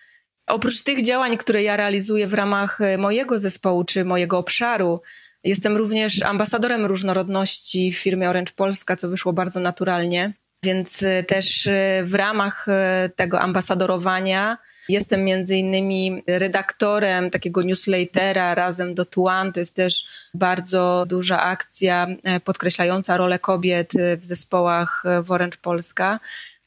Oprócz 0.48 0.84
tych 0.84 1.02
działań, 1.02 1.38
które 1.38 1.64
ja 1.64 1.78
realizuję 1.78 2.28
w 2.28 2.34
ramach 2.34 2.82
y, 2.82 2.98
mojego 2.98 3.40
zespołu 3.40 3.84
czy 3.84 4.06
mojego 4.06 4.38
obszaru, 4.38 5.02
jestem 5.44 5.78
również 5.78 6.22
ambasadorem 6.22 6.86
różnorodności 6.86 7.92
w 7.92 7.98
firmie 7.98 8.30
Orange 8.30 8.52
Polska, 8.56 8.96
co 8.96 9.10
wyszło 9.10 9.34
bardzo 9.34 9.60
naturalnie. 9.60 10.34
Więc 10.64 11.02
y, 11.02 11.26
też 11.28 11.70
w 12.04 12.14
ramach 12.14 12.68
tego 13.16 13.40
ambasadorowania 13.40 14.58
Jestem 14.90 15.24
między 15.24 15.56
innymi 15.56 16.24
redaktorem 16.28 17.30
takiego 17.30 17.62
newslettera 17.62 18.56
razem 18.56 18.94
do 18.94 19.06
Tuan. 19.06 19.54
To 19.54 19.60
jest 19.60 19.76
też 19.76 20.04
bardzo 20.34 21.06
duża 21.08 21.40
akcja 21.40 22.08
e, 22.24 22.40
podkreślająca 22.40 23.18
rolę 23.18 23.40
kobiet 23.40 23.96
e, 23.96 24.18
w 24.18 24.26
zespołach 24.26 25.04
e, 25.06 25.24
w 25.24 25.32
Orange 25.32 25.58
Polska 25.62 26.20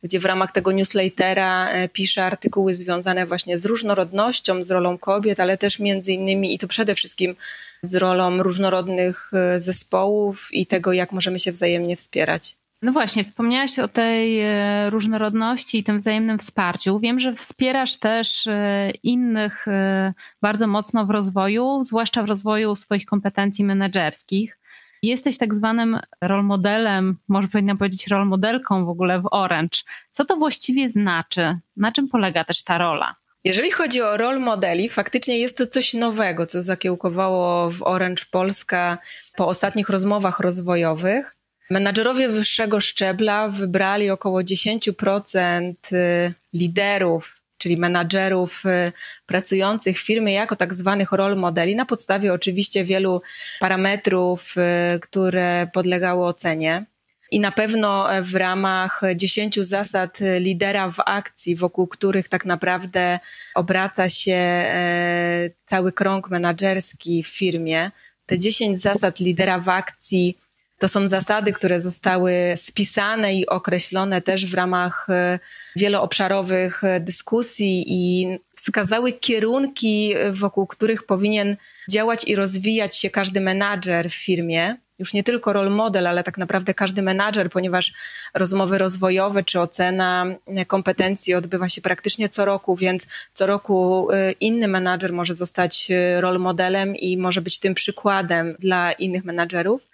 gdzie 0.05 0.20
w 0.20 0.25
ramach 0.25 0.53
tego 0.53 0.72
newslettera 0.72 1.68
piszę 1.92 2.25
artykuły 2.25 2.75
związane 2.75 3.27
właśnie 3.27 3.59
z 3.59 3.66
różnorodnością, 3.66 4.64
z 4.64 4.70
rolą 4.70 4.98
kobiet, 4.98 5.40
ale 5.40 5.59
też 5.59 5.79
między 5.79 6.12
innymi 6.12 6.55
i 6.55 6.59
to 6.59 6.68
przede 6.68 6.94
wszystkim 6.94 7.37
z 7.83 7.94
rolą 7.94 8.42
różnorodnych 8.42 9.31
zespołów 9.59 10.48
i 10.53 10.66
tego, 10.66 10.92
jak 10.92 11.12
możemy 11.12 11.38
się 11.38 11.53
wzajemnie 11.53 11.96
wspierać. 11.96 12.57
No 12.83 12.92
właśnie, 12.92 13.25
wspomniałaś 13.25 13.79
o 13.79 13.88
tej 13.88 14.40
e, 14.40 14.90
różnorodności 14.90 15.79
i 15.79 15.85
tym 15.85 15.99
wzajemnym 15.99 16.38
wsparciu. 16.38 16.99
Wiem, 16.99 17.21
że 17.21 17.35
wspierasz 17.35 17.97
też 17.97 18.47
e, 18.47 18.90
innych 19.03 19.68
e, 19.68 20.14
bardzo 20.40 20.66
mocno 20.66 21.07
w 21.07 21.11
rozwoju, 21.11 21.85
zwłaszcza 21.85 22.23
w 22.23 22.27
rozwoju 22.27 22.77
swoich 22.77 23.07
kompetencji 23.07 23.64
menedżerskich. 23.64 24.59
Jesteś 25.03 25.38
tak 25.38 25.55
zwanym 25.55 26.01
role 26.21 26.42
modelem, 26.42 27.16
może 27.29 27.49
powiedzieć 27.79 28.07
role 28.07 28.25
modelką 28.25 28.85
w 28.85 28.88
ogóle 28.88 29.21
w 29.21 29.29
Orange. 29.31 29.79
Co 30.11 30.25
to 30.25 30.37
właściwie 30.37 30.90
znaczy? 30.90 31.59
Na 31.77 31.92
czym 31.92 32.09
polega 32.09 32.45
też 32.45 32.64
ta 32.64 32.79
rola? 32.79 33.16
Jeżeli 33.45 33.71
chodzi 33.71 34.03
o 34.03 34.16
role 34.16 34.38
modeli, 34.38 34.88
faktycznie 34.88 35.38
jest 35.38 35.59
to 35.59 35.66
coś 35.66 35.95
nowego, 35.95 36.47
co 36.47 36.62
zakiełkowało 36.62 37.71
w 37.71 37.83
Orange 37.83 38.25
Polska 38.31 38.99
po 39.37 39.49
ostatnich 39.49 39.88
rozmowach 39.88 40.40
rozwojowych. 40.40 41.37
Menadżerowie 41.72 42.28
wyższego 42.28 42.80
szczebla 42.80 43.48
wybrali 43.48 44.11
około 44.11 44.40
10% 44.40 45.74
y, 45.92 46.32
liderów, 46.52 47.37
czyli 47.58 47.76
menadżerów 47.76 48.62
y, 48.66 48.92
pracujących 49.26 49.98
w 49.98 50.06
firmie 50.06 50.35
jako 50.35 50.56
tak 50.56 50.74
zwanych 50.74 51.12
role 51.12 51.37
modeli, 51.37 51.76
na 51.76 51.87
podstawie 51.87 52.32
oczywiście 52.32 52.85
wielu 52.85 53.22
parametrów, 53.61 54.54
y, 54.96 55.00
które 55.00 55.68
podlegały 55.72 56.24
ocenie. 56.24 56.85
I 57.30 57.40
na 57.40 57.52
pewno 57.52 58.08
w 58.22 58.35
ramach 58.35 59.00
10 59.16 59.64
zasad 59.64 60.18
lidera 60.38 60.90
w 60.90 61.00
akcji, 61.06 61.56
wokół 61.56 61.87
których 61.87 62.28
tak 62.28 62.44
naprawdę 62.44 63.20
obraca 63.54 64.08
się 64.08 64.32
e, 64.32 65.50
cały 65.66 65.92
krąg 65.92 66.30
menadżerski 66.30 67.22
w 67.22 67.28
firmie, 67.28 67.90
te 68.26 68.38
10 68.38 68.82
zasad 68.82 69.20
lidera 69.20 69.58
w 69.58 69.68
akcji 69.68 70.37
to 70.83 70.88
są 70.88 71.09
zasady, 71.09 71.53
które 71.53 71.81
zostały 71.81 72.33
spisane 72.57 73.35
i 73.35 73.47
określone 73.47 74.23
też 74.23 74.47
w 74.47 74.55
ramach 74.55 75.07
e, 75.11 75.38
wieloobszarowych 75.77 76.85
e, 76.85 77.01
dyskusji 77.01 77.85
i 77.87 78.29
wskazały 78.57 79.12
kierunki, 79.12 80.14
e, 80.16 80.33
wokół 80.33 80.66
których 80.66 81.03
powinien 81.03 81.57
działać 81.90 82.25
i 82.29 82.37
rozwijać 82.37 82.97
się 82.97 83.11
każdy 83.11 83.40
menadżer 83.40 84.11
w 84.11 84.14
firmie. 84.14 84.77
Już 84.99 85.12
nie 85.12 85.23
tylko 85.23 85.53
role 85.53 85.71
model, 85.71 86.07
ale 86.07 86.25
tak 86.25 86.38
naprawdę 86.38 86.75
każdy 86.75 87.03
menadżer, 87.03 87.51
ponieważ 87.51 87.92
rozmowy 88.35 88.79
rozwojowe 88.79 89.45
czy 89.45 89.61
ocena 89.61 90.27
kompetencji 90.66 91.35
odbywa 91.35 91.68
się 91.68 91.81
praktycznie 91.81 92.29
co 92.29 92.45
roku, 92.45 92.77
więc 92.77 93.07
co 93.35 93.47
roku 93.47 94.09
inny 94.40 94.68
menadżer 94.68 95.12
może 95.12 95.35
zostać 95.35 95.88
role 96.21 96.38
modelem 96.38 96.97
i 96.97 97.16
może 97.16 97.40
być 97.40 97.59
tym 97.59 97.75
przykładem 97.75 98.57
dla 98.59 98.92
innych 98.92 99.25
menadżerów 99.25 99.87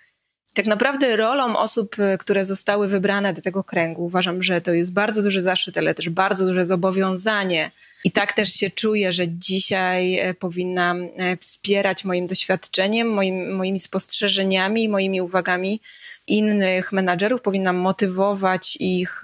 tak 0.58 0.66
naprawdę 0.66 1.16
rolą 1.16 1.56
osób, 1.56 1.96
e, 1.98 2.18
które 2.18 2.44
zostały 2.44 2.88
wybrane 2.88 3.32
do 3.32 3.42
tego 3.42 3.64
kręgu, 3.64 4.04
uważam, 4.04 4.42
że 4.42 4.60
to 4.60 4.72
jest 4.72 4.92
bardzo 4.92 5.22
duży 5.22 5.40
zaszczyt, 5.40 5.78
ale 5.78 5.94
też 5.94 6.08
bardzo 6.08 6.46
duże 6.46 6.64
zobowiązanie. 6.64 7.70
I 8.04 8.12
tak 8.12 8.32
też 8.32 8.52
się 8.52 8.70
czuję, 8.70 9.12
że 9.12 9.28
dzisiaj 9.28 10.18
e, 10.18 10.34
powinnam 10.34 11.08
e, 11.16 11.36
wspierać 11.36 12.04
moim 12.04 12.26
doświadczeniem, 12.26 13.08
moim, 13.08 13.56
moimi 13.56 13.80
spostrzeżeniami, 13.80 14.88
moimi 14.88 15.20
uwagami 15.20 15.80
innych 16.26 16.92
menadżerów, 16.92 17.42
powinnam 17.42 17.76
motywować 17.76 18.76
ich 18.80 19.22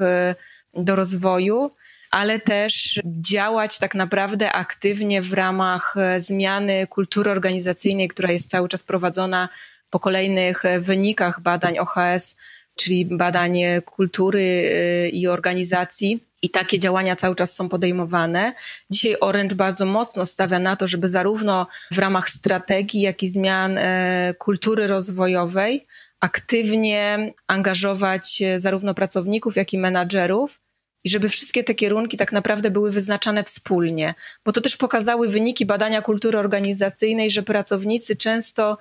do 0.74 0.96
rozwoju, 0.96 1.70
ale 2.10 2.40
też 2.40 3.00
działać 3.06 3.78
tak 3.78 3.94
naprawdę 3.94 4.52
aktywnie 4.52 5.22
w 5.22 5.32
ramach 5.32 5.94
zmiany 6.18 6.86
kultury 6.86 7.30
organizacyjnej, 7.30 8.08
która 8.08 8.32
jest 8.32 8.50
cały 8.50 8.68
czas 8.68 8.82
prowadzona 8.82 9.48
po 9.94 10.00
kolejnych 10.00 10.64
e, 10.64 10.80
wynikach 10.80 11.40
badań 11.40 11.78
OHS, 11.78 12.36
czyli 12.74 13.06
badań 13.06 13.58
kultury 13.84 14.42
e, 14.42 15.08
i 15.08 15.28
organizacji. 15.28 16.24
I 16.42 16.50
takie 16.50 16.78
działania 16.78 17.16
cały 17.16 17.36
czas 17.36 17.54
są 17.54 17.68
podejmowane. 17.68 18.52
Dzisiaj 18.90 19.16
Orange 19.20 19.54
bardzo 19.54 19.86
mocno 19.86 20.26
stawia 20.26 20.58
na 20.58 20.76
to, 20.76 20.88
żeby 20.88 21.08
zarówno 21.08 21.66
w 21.90 21.98
ramach 21.98 22.30
strategii, 22.30 23.00
jak 23.00 23.22
i 23.22 23.28
zmian 23.28 23.78
e, 23.78 24.34
kultury 24.38 24.86
rozwojowej 24.86 25.86
aktywnie 26.20 27.32
angażować 27.46 28.42
zarówno 28.56 28.94
pracowników, 28.94 29.56
jak 29.56 29.72
i 29.72 29.78
menadżerów, 29.78 30.60
i 31.04 31.08
żeby 31.08 31.28
wszystkie 31.28 31.64
te 31.64 31.74
kierunki 31.74 32.16
tak 32.16 32.32
naprawdę 32.32 32.70
były 32.70 32.90
wyznaczane 32.90 33.44
wspólnie, 33.44 34.14
bo 34.44 34.52
to 34.52 34.60
też 34.60 34.76
pokazały 34.76 35.28
wyniki 35.28 35.66
badania 35.66 36.02
kultury 36.02 36.38
organizacyjnej, 36.38 37.30
że 37.30 37.42
pracownicy 37.42 38.16
często 38.16 38.78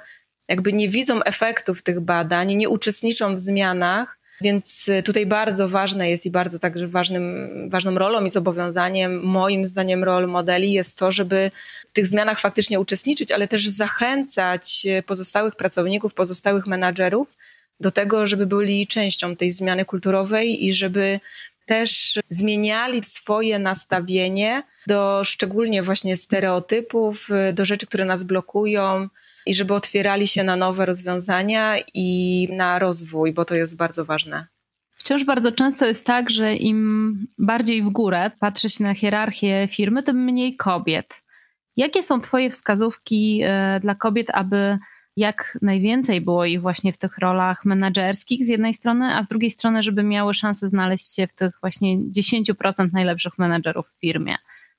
jakby 0.53 0.73
nie 0.73 0.89
widzą 0.89 1.23
efektów 1.23 1.81
tych 1.81 1.99
badań, 1.99 2.55
nie 2.55 2.69
uczestniczą 2.69 3.35
w 3.35 3.39
zmianach, 3.39 4.17
więc 4.41 4.89
tutaj 5.05 5.25
bardzo 5.25 5.69
ważne 5.69 6.09
jest 6.09 6.25
i 6.25 6.31
bardzo 6.31 6.59
także 6.59 6.87
ważnym, 6.87 7.49
ważną 7.69 7.95
rolą 7.95 8.25
i 8.25 8.29
zobowiązaniem, 8.29 9.23
moim 9.23 9.67
zdaniem, 9.67 10.03
rol 10.03 10.27
modeli 10.27 10.71
jest 10.73 10.97
to, 10.97 11.11
żeby 11.11 11.51
w 11.89 11.93
tych 11.93 12.07
zmianach 12.07 12.39
faktycznie 12.39 12.79
uczestniczyć, 12.79 13.31
ale 13.31 13.47
też 13.47 13.67
zachęcać 13.67 14.85
pozostałych 15.05 15.55
pracowników, 15.55 16.13
pozostałych 16.13 16.67
menadżerów 16.67 17.27
do 17.79 17.91
tego, 17.91 18.27
żeby 18.27 18.45
byli 18.45 18.87
częścią 18.87 19.35
tej 19.35 19.51
zmiany 19.51 19.85
kulturowej 19.85 20.65
i 20.65 20.73
żeby 20.73 21.19
też 21.65 22.19
zmieniali 22.29 23.03
swoje 23.03 23.59
nastawienie 23.59 24.63
do 24.87 25.21
szczególnie 25.23 25.83
właśnie 25.83 26.17
stereotypów, 26.17 27.29
do 27.53 27.65
rzeczy, 27.65 27.87
które 27.87 28.05
nas 28.05 28.23
blokują, 28.23 29.09
i 29.45 29.53
żeby 29.55 29.73
otwierali 29.73 30.27
się 30.27 30.43
na 30.43 30.55
nowe 30.55 30.85
rozwiązania 30.85 31.75
i 31.93 32.47
na 32.51 32.79
rozwój, 32.79 33.33
bo 33.33 33.45
to 33.45 33.55
jest 33.55 33.77
bardzo 33.77 34.05
ważne. 34.05 34.47
Wciąż 34.91 35.23
bardzo 35.23 35.51
często 35.51 35.85
jest 35.85 36.05
tak, 36.05 36.29
że 36.29 36.55
im 36.55 37.17
bardziej 37.37 37.81
w 37.81 37.89
górę 37.89 38.31
patrzy 38.39 38.69
się 38.69 38.83
na 38.83 38.93
hierarchię 38.93 39.67
firmy, 39.71 40.03
tym 40.03 40.23
mniej 40.23 40.55
kobiet. 40.55 41.23
Jakie 41.77 42.03
są 42.03 42.21
Twoje 42.21 42.49
wskazówki 42.49 43.41
e, 43.43 43.79
dla 43.79 43.95
kobiet, 43.95 44.27
aby 44.33 44.77
jak 45.17 45.57
najwięcej 45.61 46.21
było 46.21 46.45
ich 46.45 46.61
właśnie 46.61 46.93
w 46.93 46.97
tych 46.97 47.17
rolach 47.17 47.65
menedżerskich 47.65 48.45
z 48.45 48.47
jednej 48.47 48.73
strony, 48.73 49.15
a 49.15 49.23
z 49.23 49.27
drugiej 49.27 49.51
strony, 49.51 49.83
żeby 49.83 50.03
miały 50.03 50.33
szansę 50.33 50.69
znaleźć 50.69 51.15
się 51.15 51.27
w 51.27 51.33
tych 51.33 51.57
właśnie 51.61 51.97
10% 51.97 52.93
najlepszych 52.93 53.37
menedżerów 53.37 53.87
w 53.87 53.99
firmie? 53.99 54.35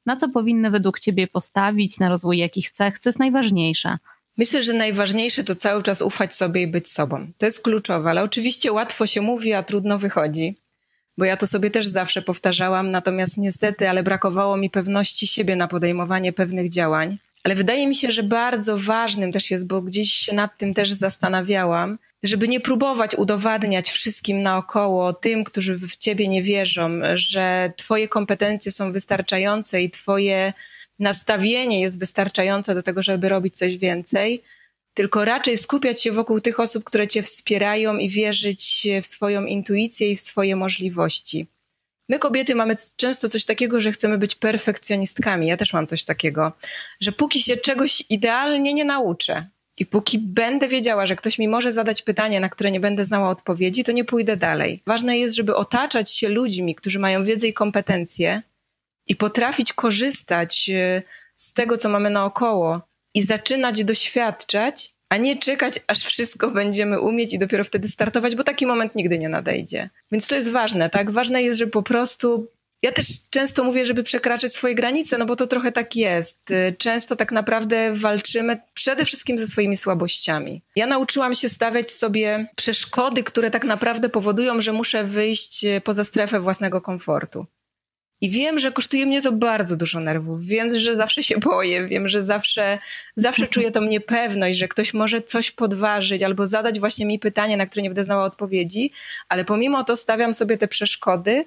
Na 0.07 0.16
co 0.16 0.29
powinny 0.29 0.70
według 0.70 1.00
Ciebie 1.00 1.27
postawić, 1.27 1.98
na 1.98 2.09
rozwój 2.09 2.38
jakich 2.38 2.70
cech, 2.70 2.98
co 2.98 3.09
jest 3.09 3.18
najważniejsze? 3.18 3.98
Myślę, 4.37 4.62
że 4.62 4.73
najważniejsze 4.73 5.44
to 5.44 5.55
cały 5.55 5.83
czas 5.83 6.03
ufać 6.03 6.35
sobie 6.35 6.62
i 6.62 6.66
być 6.66 6.88
sobą. 6.88 7.27
To 7.38 7.47
jest 7.47 7.62
kluczowe, 7.62 8.11
ale 8.11 8.23
oczywiście 8.23 8.73
łatwo 8.73 9.07
się 9.07 9.20
mówi, 9.20 9.53
a 9.53 9.62
trudno 9.62 9.99
wychodzi. 9.99 10.57
Bo 11.18 11.25
ja 11.25 11.37
to 11.37 11.47
sobie 11.47 11.70
też 11.70 11.87
zawsze 11.87 12.23
powtarzałam, 12.23 12.90
natomiast 12.90 13.38
niestety, 13.38 13.88
ale 13.88 14.03
brakowało 14.03 14.57
mi 14.57 14.70
pewności 14.70 15.27
siebie 15.27 15.57
na 15.57 15.68
podejmowanie 15.68 16.33
pewnych 16.33 16.68
działań. 16.68 17.18
Ale 17.44 17.55
wydaje 17.55 17.87
mi 17.87 17.94
się, 17.94 18.12
że 18.12 18.23
bardzo 18.23 18.79
ważnym 18.79 19.33
też 19.33 19.51
jest, 19.51 19.66
bo 19.66 19.83
gdzieś 19.83 20.12
się 20.12 20.35
nad 20.35 20.59
tym 20.59 20.75
też 20.75 20.90
zastanawiałam, 20.90 21.99
żeby 22.23 22.49
nie 22.49 22.61
próbować 22.61 23.14
udowadniać 23.14 23.90
wszystkim 23.90 24.42
naokoło, 24.42 25.12
tym, 25.12 25.44
którzy 25.44 25.79
w 25.79 25.97
ciebie 25.97 26.29
nie 26.29 26.42
wierzą, 26.42 26.90
że 27.14 27.73
twoje 27.77 28.09
kompetencje 28.09 28.73
są 28.73 28.92
wystarczające 28.92 29.83
i 29.83 29.90
twoje 29.90 30.53
nastawienie 30.98 31.80
jest 31.80 31.98
wystarczające 31.98 32.74
do 32.74 32.83
tego, 32.83 33.02
żeby 33.02 33.28
robić 33.28 33.57
coś 33.57 33.76
więcej, 33.76 34.42
tylko 34.94 35.24
raczej 35.24 35.57
skupiać 35.57 36.02
się 36.02 36.12
wokół 36.12 36.40
tych 36.40 36.61
osób, 36.61 36.85
które 36.85 37.09
cię 37.09 37.22
wspierają 37.22 37.98
i 37.98 38.09
wierzyć 38.09 38.88
w 39.02 39.07
swoją 39.07 39.44
intuicję 39.44 40.11
i 40.11 40.16
w 40.16 40.20
swoje 40.20 40.57
możliwości. 40.57 41.46
My, 42.09 42.18
kobiety, 42.18 42.54
mamy 42.54 42.76
często 42.96 43.28
coś 43.28 43.44
takiego, 43.44 43.80
że 43.80 43.92
chcemy 43.92 44.18
być 44.18 44.35
perfekcjonistkami. 44.35 45.46
Ja 45.46 45.57
też 45.57 45.72
mam 45.72 45.87
coś 45.87 46.04
takiego, 46.04 46.52
że 47.00 47.12
póki 47.12 47.42
się 47.42 47.57
czegoś 47.57 48.04
idealnie 48.11 48.74
nie 48.74 48.85
nauczę 48.85 49.46
i 49.78 49.87
póki 49.87 50.18
będę 50.18 50.68
wiedziała, 50.68 51.07
że 51.07 51.16
ktoś 51.16 51.38
mi 51.38 51.48
może 51.48 51.72
zadać 51.72 52.02
pytanie, 52.02 52.40
na 52.40 52.48
które 52.48 52.70
nie 52.70 52.80
będę 52.80 53.04
znała 53.04 53.30
odpowiedzi, 53.30 53.85
to 53.85 53.92
nie 53.92 54.04
pójdę 54.04 54.37
dalej. 54.37 54.83
Ważne 54.87 55.18
jest, 55.18 55.37
żeby 55.37 55.57
otaczać 55.57 56.12
się 56.12 56.28
ludźmi, 56.28 56.74
którzy 56.74 56.98
mają 56.98 57.24
wiedzę 57.24 57.46
i 57.46 57.52
kompetencje 57.52 58.42
i 59.07 59.17
potrafić 59.17 59.73
korzystać 59.73 60.71
e, 60.71 61.03
z 61.37 61.53
tego, 61.53 61.79
co 61.79 61.88
mamy 61.88 62.11
naokoło 62.11 62.81
i 63.14 63.23
zaczynać 63.23 63.85
doświadczać 63.85 64.95
a 65.09 65.17
nie 65.17 65.38
czekać, 65.38 65.81
aż 65.87 66.05
wszystko 66.05 66.51
będziemy 66.51 67.01
umieć 67.01 67.35
i 67.35 67.38
dopiero 67.38 67.64
wtedy 67.64 67.88
startować, 67.88 68.37
bo 68.37 68.45
taki 68.45 68.67
moment 68.67 68.95
nigdy 68.95 69.19
nie 69.19 69.29
nadejdzie. 69.29 69.90
Więc 70.12 70.27
to 70.27 70.35
jest 70.35 70.51
ważne, 70.51 70.90
tak? 70.90 71.11
Ważne 71.11 71.43
jest, 71.43 71.59
że 71.59 71.67
po 71.67 71.83
prostu 71.83 72.49
ja 72.83 72.93
też 72.93 73.07
często 73.31 73.64
mówię, 73.64 73.87
żeby 73.87 74.03
przekraczać 74.03 74.53
swoje 74.55 74.75
granice, 74.75 75.19
no 75.19 75.27
bo 75.27 75.37
to 75.37 75.47
trochę 75.47 75.73
tak 75.73 75.97
jest. 75.97 76.40
Często 76.79 77.17
tak 77.17 77.33
naprawdę 77.33 77.95
walczymy 77.97 78.61
przede 78.75 79.05
wszystkim 79.05 79.38
ze 79.38 79.47
swoimi 79.47 79.77
słabościami. 79.77 80.62
Ja 80.77 80.87
nauczyłam 80.87 81.35
się 81.35 81.49
stawiać 81.49 81.90
sobie 81.90 82.47
przeszkody, 82.57 83.23
które 83.23 83.51
tak 83.51 83.64
naprawdę 83.64 84.09
powodują, 84.09 84.61
że 84.61 84.73
muszę 84.73 85.05
wyjść 85.05 85.64
poza 85.85 86.05
strefę 86.05 86.40
własnego 86.40 86.81
komfortu. 86.81 87.47
I 88.20 88.31
wiem, 88.31 88.59
że 88.59 88.72
kosztuje 88.72 89.07
mnie 89.07 89.22
to 89.22 89.33
bardzo 89.33 89.77
dużo 89.77 90.00
nerwów. 90.00 90.44
Wiem, 90.44 90.79
że 90.79 90.96
zawsze 90.96 91.22
się 91.22 91.38
boję, 91.38 91.87
wiem, 91.87 92.09
że 92.09 92.24
zawsze, 92.24 92.79
zawsze 93.16 93.46
czuję 93.46 93.70
tą 93.70 93.83
niepewność, 93.83 94.59
że 94.59 94.68
ktoś 94.68 94.94
może 94.94 95.22
coś 95.22 95.50
podważyć 95.50 96.22
albo 96.22 96.46
zadać 96.46 96.81
właśnie 96.81 97.07
mi 97.07 97.18
pytanie, 97.18 97.57
na 97.57 97.66
które 97.66 97.83
nie 97.83 97.88
będę 97.88 98.05
znała 98.05 98.24
odpowiedzi, 98.24 98.92
ale 99.29 99.44
pomimo 99.44 99.85
to 99.85 99.96
stawiam 99.96 100.35
sobie 100.35 100.59
te 100.59 100.68
przeszkody, 100.68 101.44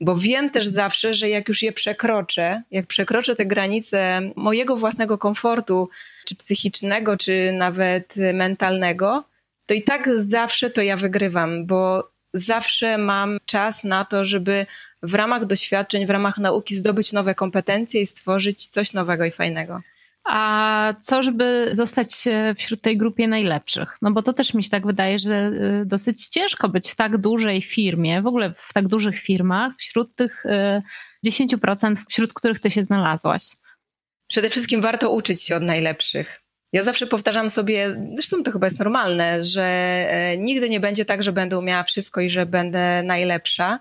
bo 0.00 0.16
wiem 0.16 0.50
też 0.50 0.66
zawsze, 0.66 1.14
że 1.14 1.28
jak 1.28 1.48
już 1.48 1.62
je 1.62 1.72
przekroczę, 1.72 2.62
jak 2.70 2.86
przekroczę 2.86 3.36
te 3.36 3.46
granice 3.46 4.20
mojego 4.36 4.76
własnego 4.76 5.18
komfortu, 5.18 5.88
czy 6.26 6.36
psychicznego, 6.36 7.16
czy 7.16 7.52
nawet 7.52 8.14
mentalnego, 8.34 9.24
to 9.66 9.74
i 9.74 9.82
tak 9.82 10.10
zawsze 10.28 10.70
to 10.70 10.82
ja 10.82 10.96
wygrywam, 10.96 11.66
bo 11.66 12.10
zawsze 12.34 12.98
mam 12.98 13.38
czas 13.46 13.84
na 13.84 14.04
to, 14.04 14.24
żeby 14.24 14.66
w 15.02 15.14
ramach 15.14 15.46
doświadczeń, 15.46 16.06
w 16.06 16.10
ramach 16.10 16.38
nauki 16.38 16.74
zdobyć 16.74 17.12
nowe 17.12 17.34
kompetencje 17.34 18.00
i 18.00 18.06
stworzyć 18.06 18.66
coś 18.66 18.92
nowego 18.92 19.24
i 19.24 19.30
fajnego. 19.30 19.80
A 20.24 20.94
co, 21.00 21.22
żeby 21.22 21.70
zostać 21.72 22.24
wśród 22.56 22.82
tej 22.82 22.96
grupie 22.96 23.28
najlepszych? 23.28 23.98
No 24.02 24.12
bo 24.12 24.22
to 24.22 24.32
też 24.32 24.54
mi 24.54 24.64
się 24.64 24.70
tak 24.70 24.86
wydaje, 24.86 25.18
że 25.18 25.50
y, 25.82 25.86
dosyć 25.86 26.28
ciężko 26.28 26.68
być 26.68 26.90
w 26.90 26.96
tak 26.96 27.18
dużej 27.18 27.62
firmie, 27.62 28.22
w 28.22 28.26
ogóle 28.26 28.54
w 28.56 28.72
tak 28.72 28.88
dużych 28.88 29.18
firmach, 29.18 29.72
wśród 29.78 30.14
tych 30.14 30.44
10%, 31.26 31.92
y, 31.92 32.04
wśród 32.08 32.32
których 32.32 32.60
ty 32.60 32.70
się 32.70 32.84
znalazłaś. 32.84 33.42
Przede 34.28 34.50
wszystkim 34.50 34.80
warto 34.80 35.10
uczyć 35.10 35.42
się 35.42 35.56
od 35.56 35.62
najlepszych. 35.62 36.42
Ja 36.72 36.82
zawsze 36.82 37.06
powtarzam 37.06 37.50
sobie, 37.50 37.96
zresztą 38.14 38.42
to 38.42 38.52
chyba 38.52 38.66
jest 38.66 38.78
normalne, 38.78 39.44
że 39.44 39.64
e, 39.64 40.38
nigdy 40.38 40.70
nie 40.70 40.80
będzie 40.80 41.04
tak, 41.04 41.22
że 41.22 41.32
będę 41.32 41.58
umiała 41.58 41.84
wszystko 41.84 42.20
i 42.20 42.30
że 42.30 42.46
będę 42.46 43.02
najlepsza, 43.02 43.78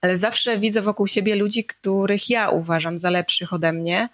ale 0.00 0.16
zawsze 0.16 0.58
widzę 0.58 0.82
wokół 0.82 1.06
siebie 1.06 1.36
ludzi, 1.36 1.64
których 1.64 2.30
ja 2.30 2.48
uważam 2.50 2.98
za 2.98 3.10
lepszych 3.10 3.52
ode 3.52 3.72
mnie. 3.72 4.08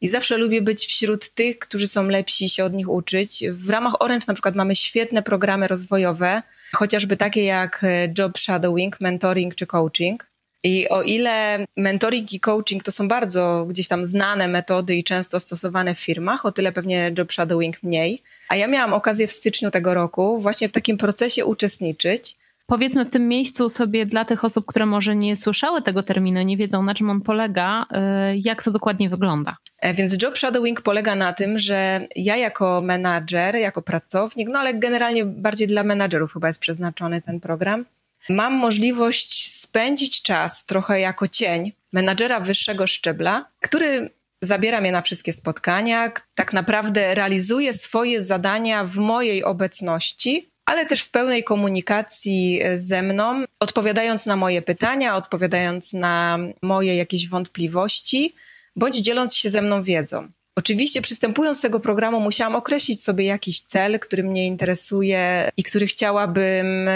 I 0.00 0.08
zawsze 0.08 0.36
lubię 0.36 0.62
być 0.62 0.86
wśród 0.86 1.34
tych, 1.34 1.58
którzy 1.58 1.88
są 1.88 2.08
lepsi 2.08 2.44
i 2.44 2.48
się 2.48 2.64
od 2.64 2.72
nich 2.72 2.88
uczyć. 2.88 3.44
W 3.50 3.70
ramach 3.70 4.02
Orange 4.02 4.24
na 4.28 4.34
przykład 4.34 4.54
mamy 4.54 4.76
świetne 4.76 5.22
programy 5.22 5.68
rozwojowe, 5.68 6.42
chociażby 6.72 7.16
takie 7.16 7.44
jak 7.44 7.84
e, 7.84 8.12
job 8.18 8.38
shadowing, 8.38 9.00
mentoring 9.00 9.54
czy 9.54 9.66
coaching. 9.66 10.29
I 10.64 10.88
o 10.88 11.02
ile 11.02 11.66
mentoring 11.76 12.32
i 12.32 12.40
coaching 12.40 12.82
to 12.82 12.92
są 12.92 13.08
bardzo 13.08 13.66
gdzieś 13.68 13.88
tam 13.88 14.06
znane 14.06 14.48
metody 14.48 14.96
i 14.96 15.04
często 15.04 15.40
stosowane 15.40 15.94
w 15.94 16.00
firmach, 16.00 16.46
o 16.46 16.52
tyle 16.52 16.72
pewnie 16.72 17.12
job 17.18 17.32
shadowing 17.32 17.82
mniej. 17.82 18.22
A 18.48 18.56
ja 18.56 18.66
miałam 18.66 18.92
okazję 18.92 19.26
w 19.26 19.32
styczniu 19.32 19.70
tego 19.70 19.94
roku 19.94 20.38
właśnie 20.38 20.68
w 20.68 20.72
takim 20.72 20.98
procesie 20.98 21.44
uczestniczyć. 21.44 22.36
Powiedzmy 22.66 23.04
w 23.04 23.10
tym 23.10 23.28
miejscu 23.28 23.68
sobie 23.68 24.06
dla 24.06 24.24
tych 24.24 24.44
osób, 24.44 24.66
które 24.66 24.86
może 24.86 25.16
nie 25.16 25.36
słyszały 25.36 25.82
tego 25.82 26.02
terminu, 26.02 26.42
nie 26.42 26.56
wiedzą 26.56 26.82
na 26.82 26.94
czym 26.94 27.10
on 27.10 27.20
polega, 27.20 27.82
y, 27.82 28.36
jak 28.36 28.62
to 28.62 28.70
dokładnie 28.70 29.08
wygląda. 29.08 29.56
E, 29.78 29.94
więc 29.94 30.22
job 30.22 30.38
shadowing 30.38 30.80
polega 30.80 31.14
na 31.14 31.32
tym, 31.32 31.58
że 31.58 32.08
ja 32.16 32.36
jako 32.36 32.80
menadżer, 32.80 33.56
jako 33.56 33.82
pracownik, 33.82 34.48
no 34.48 34.58
ale 34.58 34.74
generalnie 34.74 35.24
bardziej 35.24 35.68
dla 35.68 35.82
menadżerów 35.82 36.32
chyba 36.32 36.48
jest 36.48 36.60
przeznaczony 36.60 37.22
ten 37.22 37.40
program, 37.40 37.84
mam 38.28 38.52
możliwość 38.52 39.52
spędzić 39.52 40.22
czas 40.22 40.66
trochę 40.66 41.00
jako 41.00 41.28
cień 41.28 41.72
menadżera 41.92 42.40
wyższego 42.40 42.86
szczebla, 42.86 43.48
który 43.60 44.10
zabiera 44.42 44.80
mnie 44.80 44.92
na 44.92 45.02
wszystkie 45.02 45.32
spotkania, 45.32 46.12
tak 46.34 46.52
naprawdę 46.52 47.14
realizuje 47.14 47.72
swoje 47.74 48.22
zadania 48.22 48.84
w 48.84 48.96
mojej 48.96 49.44
obecności, 49.44 50.50
ale 50.64 50.86
też 50.86 51.00
w 51.00 51.10
pełnej 51.10 51.44
komunikacji 51.44 52.60
ze 52.76 53.02
mną, 53.02 53.44
odpowiadając 53.60 54.26
na 54.26 54.36
moje 54.36 54.62
pytania, 54.62 55.16
odpowiadając 55.16 55.92
na 55.92 56.38
moje 56.62 56.96
jakieś 56.96 57.28
wątpliwości, 57.28 58.34
bądź 58.76 58.96
dzieląc 58.96 59.36
się 59.36 59.50
ze 59.50 59.62
mną 59.62 59.82
wiedzą. 59.82 60.28
Oczywiście 60.56 61.02
przystępując 61.02 61.58
do 61.58 61.62
tego 61.62 61.80
programu 61.80 62.20
musiałam 62.20 62.56
określić 62.56 63.02
sobie 63.02 63.24
jakiś 63.24 63.60
cel, 63.60 64.00
który 64.00 64.22
mnie 64.22 64.46
interesuje 64.46 65.50
i 65.56 65.62
który 65.62 65.86
chciałabym 65.86 66.88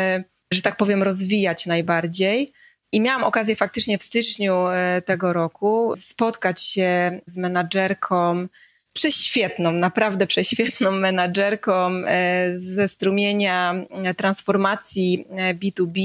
że 0.54 0.62
tak 0.62 0.76
powiem, 0.76 1.02
rozwijać 1.02 1.66
najbardziej. 1.66 2.52
I 2.92 3.00
miałam 3.00 3.24
okazję 3.24 3.56
faktycznie 3.56 3.98
w 3.98 4.02
styczniu 4.02 4.68
e, 4.68 5.02
tego 5.02 5.32
roku 5.32 5.92
spotkać 5.96 6.62
się 6.62 7.20
z 7.26 7.36
menadżerką, 7.36 8.48
prześwietną, 8.92 9.72
naprawdę 9.72 10.26
prześwietną 10.26 10.90
menadżerką 10.90 11.90
e, 12.06 12.52
ze 12.56 12.88
strumienia 12.88 13.74
e, 13.90 14.14
transformacji 14.14 15.26
B2B 15.54 15.98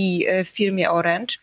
w 0.45 0.47
firmie 0.47 0.91
Orange, 0.91 1.35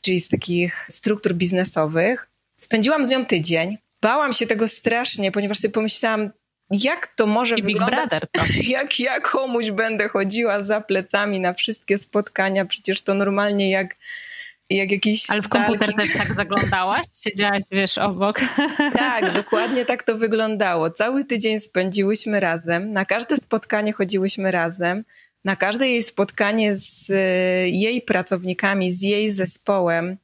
czyli 0.00 0.20
z 0.20 0.28
takich 0.28 0.86
struktur 0.90 1.34
biznesowych. 1.34 2.28
Spędziłam 2.56 3.04
z 3.04 3.10
nią 3.10 3.26
tydzień. 3.26 3.78
Bałam 4.02 4.32
się 4.32 4.46
tego 4.46 4.68
strasznie, 4.68 5.32
ponieważ 5.32 5.58
sobie 5.58 5.72
pomyślałam, 5.72 6.30
jak 6.72 7.14
to 7.16 7.26
może 7.26 7.56
I 7.56 7.62
wyglądać, 7.62 8.10
jak 8.62 9.00
ja 9.00 9.20
komuś 9.20 9.70
będę 9.70 10.08
chodziła 10.08 10.62
za 10.62 10.80
plecami 10.80 11.40
na 11.40 11.54
wszystkie 11.54 11.98
spotkania, 11.98 12.64
przecież 12.64 13.02
to 13.02 13.14
normalnie 13.14 13.70
jak 13.70 13.96
jak 14.70 14.90
jakiś 14.90 15.30
Ale 15.30 15.42
w 15.42 15.48
komputer 15.48 15.94
też 15.94 16.12
tak 16.12 16.34
zaglądałaś? 16.34 17.06
Siedziałaś, 17.24 17.62
wiesz, 17.70 17.98
obok. 17.98 18.40
Tak, 18.92 19.32
dokładnie 19.42 19.84
tak 19.84 20.02
to 20.02 20.18
wyglądało. 20.18 20.90
Cały 20.90 21.24
tydzień 21.24 21.60
spędziłyśmy 21.60 22.40
razem, 22.40 22.90
na 22.90 23.04
każde 23.04 23.36
spotkanie 23.36 23.92
chodziłyśmy 23.92 24.50
razem, 24.50 25.04
na 25.44 25.56
każde 25.56 25.88
jej 25.88 26.02
spotkanie 26.02 26.74
z 26.74 27.10
e, 27.10 27.14
jej 27.68 28.02
pracownikami, 28.02 28.92
z 28.92 29.02
jej 29.02 29.30
zespołem 29.30 30.16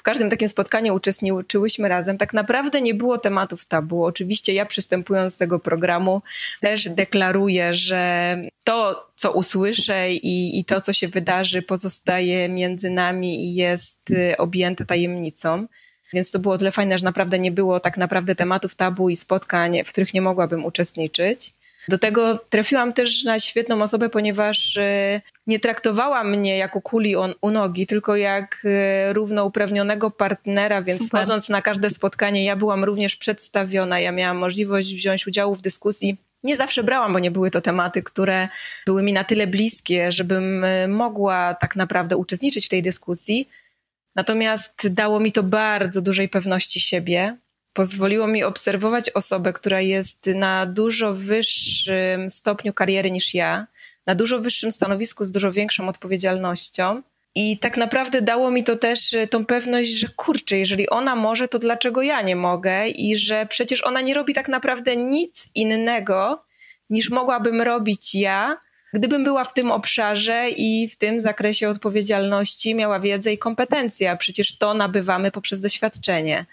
w 0.00 0.02
każdym 0.02 0.30
takim 0.30 0.48
spotkaniu 0.48 0.94
uczestniczyłyśmy 0.94 1.88
razem. 1.88 2.18
Tak 2.18 2.32
naprawdę 2.32 2.80
nie 2.80 2.94
było 2.94 3.18
tematów 3.18 3.66
tabu. 3.66 4.04
Oczywiście 4.04 4.52
ja 4.52 4.66
przystępując 4.66 5.36
do 5.36 5.38
tego 5.38 5.58
programu 5.58 6.22
też 6.60 6.88
deklaruję, 6.88 7.74
że 7.74 8.36
to, 8.64 9.06
co 9.16 9.32
usłyszę 9.32 10.12
i, 10.12 10.58
i 10.58 10.64
to, 10.64 10.80
co 10.80 10.92
się 10.92 11.08
wydarzy, 11.08 11.62
pozostaje 11.62 12.48
między 12.48 12.90
nami 12.90 13.44
i 13.44 13.54
jest 13.54 14.10
y, 14.10 14.36
objęte 14.38 14.84
tajemnicą. 14.84 15.66
Więc 16.12 16.30
to 16.30 16.38
było 16.38 16.58
tyle 16.58 16.72
fajne, 16.72 16.98
że 16.98 17.04
naprawdę 17.04 17.38
nie 17.38 17.52
było 17.52 17.80
tak 17.80 17.96
naprawdę 17.96 18.34
tematów 18.34 18.74
tabu 18.74 19.10
i 19.10 19.16
spotkań, 19.16 19.84
w 19.84 19.88
których 19.88 20.14
nie 20.14 20.22
mogłabym 20.22 20.64
uczestniczyć. 20.64 21.52
Do 21.88 21.98
tego 21.98 22.38
trafiłam 22.50 22.92
też 22.92 23.24
na 23.24 23.38
świetną 23.38 23.82
osobę, 23.82 24.08
ponieważ 24.08 24.76
e, 24.76 25.20
nie 25.46 25.60
traktowała 25.60 26.24
mnie 26.24 26.56
jako 26.56 26.80
kuli 26.80 27.14
u 27.40 27.50
nogi, 27.50 27.86
tylko 27.86 28.16
jak 28.16 28.62
e, 28.64 29.12
równouprawnionego 29.12 30.10
partnera, 30.10 30.82
więc 30.82 31.02
Super. 31.02 31.20
wchodząc 31.20 31.48
na 31.48 31.62
każde 31.62 31.90
spotkanie, 31.90 32.44
ja 32.44 32.56
byłam 32.56 32.84
również 32.84 33.16
przedstawiona, 33.16 34.00
ja 34.00 34.12
miałam 34.12 34.36
możliwość 34.36 34.94
wziąć 34.94 35.26
udziału 35.26 35.56
w 35.56 35.60
dyskusji. 35.60 36.16
Nie 36.42 36.56
zawsze 36.56 36.82
brałam, 36.82 37.12
bo 37.12 37.18
nie 37.18 37.30
były 37.30 37.50
to 37.50 37.60
tematy, 37.60 38.02
które 38.02 38.48
były 38.86 39.02
mi 39.02 39.12
na 39.12 39.24
tyle 39.24 39.46
bliskie, 39.46 40.12
żebym 40.12 40.64
e, 40.64 40.88
mogła 40.88 41.54
tak 41.54 41.76
naprawdę 41.76 42.16
uczestniczyć 42.16 42.66
w 42.66 42.68
tej 42.68 42.82
dyskusji. 42.82 43.48
Natomiast 44.16 44.88
dało 44.88 45.20
mi 45.20 45.32
to 45.32 45.42
bardzo 45.42 46.02
dużej 46.02 46.28
pewności 46.28 46.80
siebie, 46.80 47.36
pozwoliło 47.72 48.26
mi 48.26 48.44
obserwować 48.44 49.10
osobę, 49.10 49.52
która 49.52 49.80
jest 49.80 50.26
na 50.26 50.66
dużo 50.66 51.14
wyższym 51.14 52.30
stopniu 52.30 52.72
kariery 52.72 53.10
niż 53.10 53.34
ja, 53.34 53.66
na 54.06 54.14
dużo 54.14 54.38
wyższym 54.38 54.72
stanowisku 54.72 55.24
z 55.24 55.32
dużo 55.32 55.52
większą 55.52 55.88
odpowiedzialnością. 55.88 57.02
I 57.34 57.58
tak 57.58 57.76
naprawdę 57.76 58.22
dało 58.22 58.50
mi 58.50 58.64
to 58.64 58.76
też 58.76 59.14
e, 59.14 59.26
tą 59.26 59.46
pewność, 59.46 59.90
że 59.90 60.08
kurczę, 60.16 60.58
jeżeli 60.58 60.88
ona 60.88 61.16
może, 61.16 61.48
to 61.48 61.58
dlaczego 61.58 62.02
ja 62.02 62.22
nie 62.22 62.36
mogę? 62.36 62.88
I 62.88 63.16
że 63.16 63.46
przecież 63.46 63.84
ona 63.84 64.00
nie 64.00 64.14
robi 64.14 64.34
tak 64.34 64.48
naprawdę 64.48 64.96
nic 64.96 65.48
innego 65.54 66.44
niż 66.90 67.10
mogłabym 67.10 67.62
robić 67.62 68.14
ja, 68.14 68.56
gdybym 68.92 69.24
była 69.24 69.44
w 69.44 69.54
tym 69.54 69.70
obszarze 69.70 70.50
i 70.50 70.88
w 70.88 70.96
tym 70.96 71.20
zakresie 71.20 71.68
odpowiedzialności 71.68 72.74
miała 72.74 73.00
wiedzę 73.00 73.32
i 73.32 73.38
kompetencje, 73.38 74.10
a 74.10 74.16
przecież 74.16 74.58
to 74.58 74.74
nabywamy 74.74 75.30
poprzez 75.30 75.60
doświadczenie. 75.60 76.46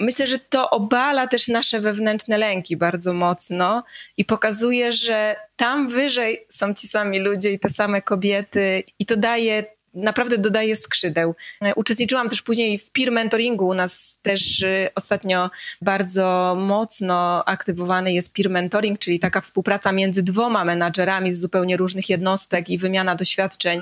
Myślę, 0.00 0.26
że 0.26 0.38
to 0.38 0.70
obala 0.70 1.26
też 1.26 1.48
nasze 1.48 1.80
wewnętrzne 1.80 2.38
lęki 2.38 2.76
bardzo 2.76 3.12
mocno 3.12 3.84
i 4.16 4.24
pokazuje, 4.24 4.92
że 4.92 5.36
tam 5.56 5.88
wyżej 5.88 6.46
są 6.48 6.74
ci 6.74 6.88
sami 6.88 7.20
ludzie 7.20 7.52
i 7.52 7.58
te 7.58 7.70
same 7.70 8.02
kobiety, 8.02 8.82
i 8.98 9.06
to 9.06 9.16
daje 9.16 9.74
naprawdę 9.94 10.38
dodaje 10.38 10.76
skrzydeł. 10.76 11.34
Uczestniczyłam 11.76 12.28
też 12.28 12.42
później 12.42 12.78
w 12.78 12.90
peer 12.90 13.12
mentoringu. 13.12 13.66
U 13.66 13.74
nas 13.74 14.18
też 14.22 14.62
y, 14.62 14.88
ostatnio 14.94 15.50
bardzo 15.82 16.56
mocno 16.58 17.44
aktywowany 17.44 18.12
jest 18.12 18.34
peer 18.34 18.50
mentoring, 18.50 18.98
czyli 18.98 19.20
taka 19.20 19.40
współpraca 19.40 19.92
między 19.92 20.22
dwoma 20.22 20.64
menadżerami 20.64 21.32
z 21.32 21.40
zupełnie 21.40 21.76
różnych 21.76 22.08
jednostek 22.08 22.70
i 22.70 22.78
wymiana 22.78 23.14
doświadczeń 23.14 23.80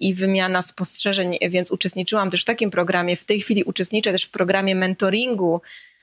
i 0.00 0.14
wymiana 0.14 0.62
spostrzeżeń, 0.62 1.38
więc 1.48 1.70
uczestniczyłam 1.70 2.30
też 2.30 2.42
w 2.42 2.44
takim 2.44 2.70
programie. 2.70 3.16
W 3.16 3.24
tej 3.24 3.40
chwili 3.40 3.64
uczestniczę 3.64 4.12
też 4.12 4.24
w 4.24 4.30
programie 4.30 4.74
mentoringu, 4.74 5.60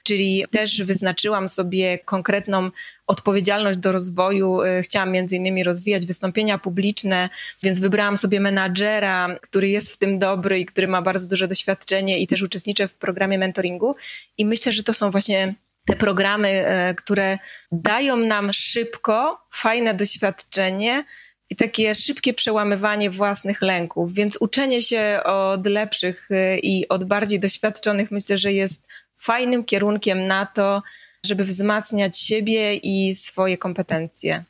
czyli 0.08 0.46
też 0.52 0.84
wyznaczyłam 0.84 1.48
sobie 1.48 2.00
konkretną 2.00 2.72
odpowiedzialność 3.08 3.78
do 3.78 3.92
rozwoju. 3.92 4.62
E, 4.62 4.82
chciałam 4.84 5.12
między 5.12 5.36
innymi 5.36 5.64
rozwijać 5.64 6.06
wystąpienia 6.06 6.58
publiczne, 6.58 7.30
więc 7.64 7.80
wybrałam 7.80 8.18
sobie 8.18 8.40
menadżera, 8.40 9.40
który 9.42 9.70
jest 9.70 9.94
w 9.94 9.98
tym 9.98 10.20
dobry 10.20 10.60
i 10.60 10.66
który 10.66 10.88
ma 10.88 11.02
bardzo 11.02 11.28
duże 11.28 11.48
doświadczenie 11.48 12.20
i 12.20 12.28
też 12.28 12.42
uczestniczę 12.42 12.88
w 12.88 12.96
programie 12.96 13.38
mentoringu. 13.38 13.96
I 14.38 14.46
myślę, 14.46 14.72
że 14.72 14.84
to 14.84 14.94
są 14.94 15.12
właśnie 15.12 15.56
te 15.86 15.96
programy, 15.96 16.50
e, 16.50 16.96
które 16.96 17.38
dają 17.72 18.18
nam 18.18 18.54
szybko 18.54 19.42
fajne 19.52 19.94
doświadczenie, 19.94 21.04
i 21.50 21.56
takie 21.56 21.96
szybkie 21.96 22.34
przełamywanie 22.34 23.10
własnych 23.10 23.62
lęków. 23.62 24.14
Więc 24.14 24.38
uczenie 24.42 24.82
się 24.82 25.20
od 25.24 25.66
lepszych 25.66 26.32
y, 26.32 26.60
i 26.64 26.88
od 26.90 27.04
bardziej 27.04 27.40
doświadczonych 27.40 28.12
myślę, 28.12 28.38
że 28.38 28.54
jest 28.54 28.88
fajnym 29.18 29.64
kierunkiem 29.64 30.28
na 30.28 30.46
to, 30.46 30.84
żeby 31.26 31.44
wzmacniać 31.44 32.20
siebie 32.20 32.76
i 32.76 33.16
swoje 33.16 33.58
kompetencje. 33.58 34.44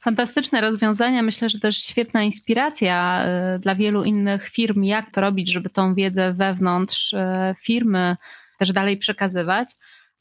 Fantastyczne 0.00 0.60
rozwiązania, 0.60 1.22
myślę, 1.22 1.50
że 1.50 1.60
też 1.60 1.76
świetna 1.76 2.22
inspiracja 2.22 3.24
y, 3.56 3.58
dla 3.58 3.74
wielu 3.74 4.04
innych 4.04 4.48
firm, 4.48 4.84
jak 4.84 5.10
to 5.10 5.20
robić, 5.20 5.52
żeby 5.52 5.70
tą 5.70 5.94
wiedzę 5.94 6.32
wewnątrz 6.32 7.12
y, 7.12 7.18
firmy 7.62 8.16
też 8.58 8.72
dalej 8.72 8.96
przekazywać. 8.96 9.68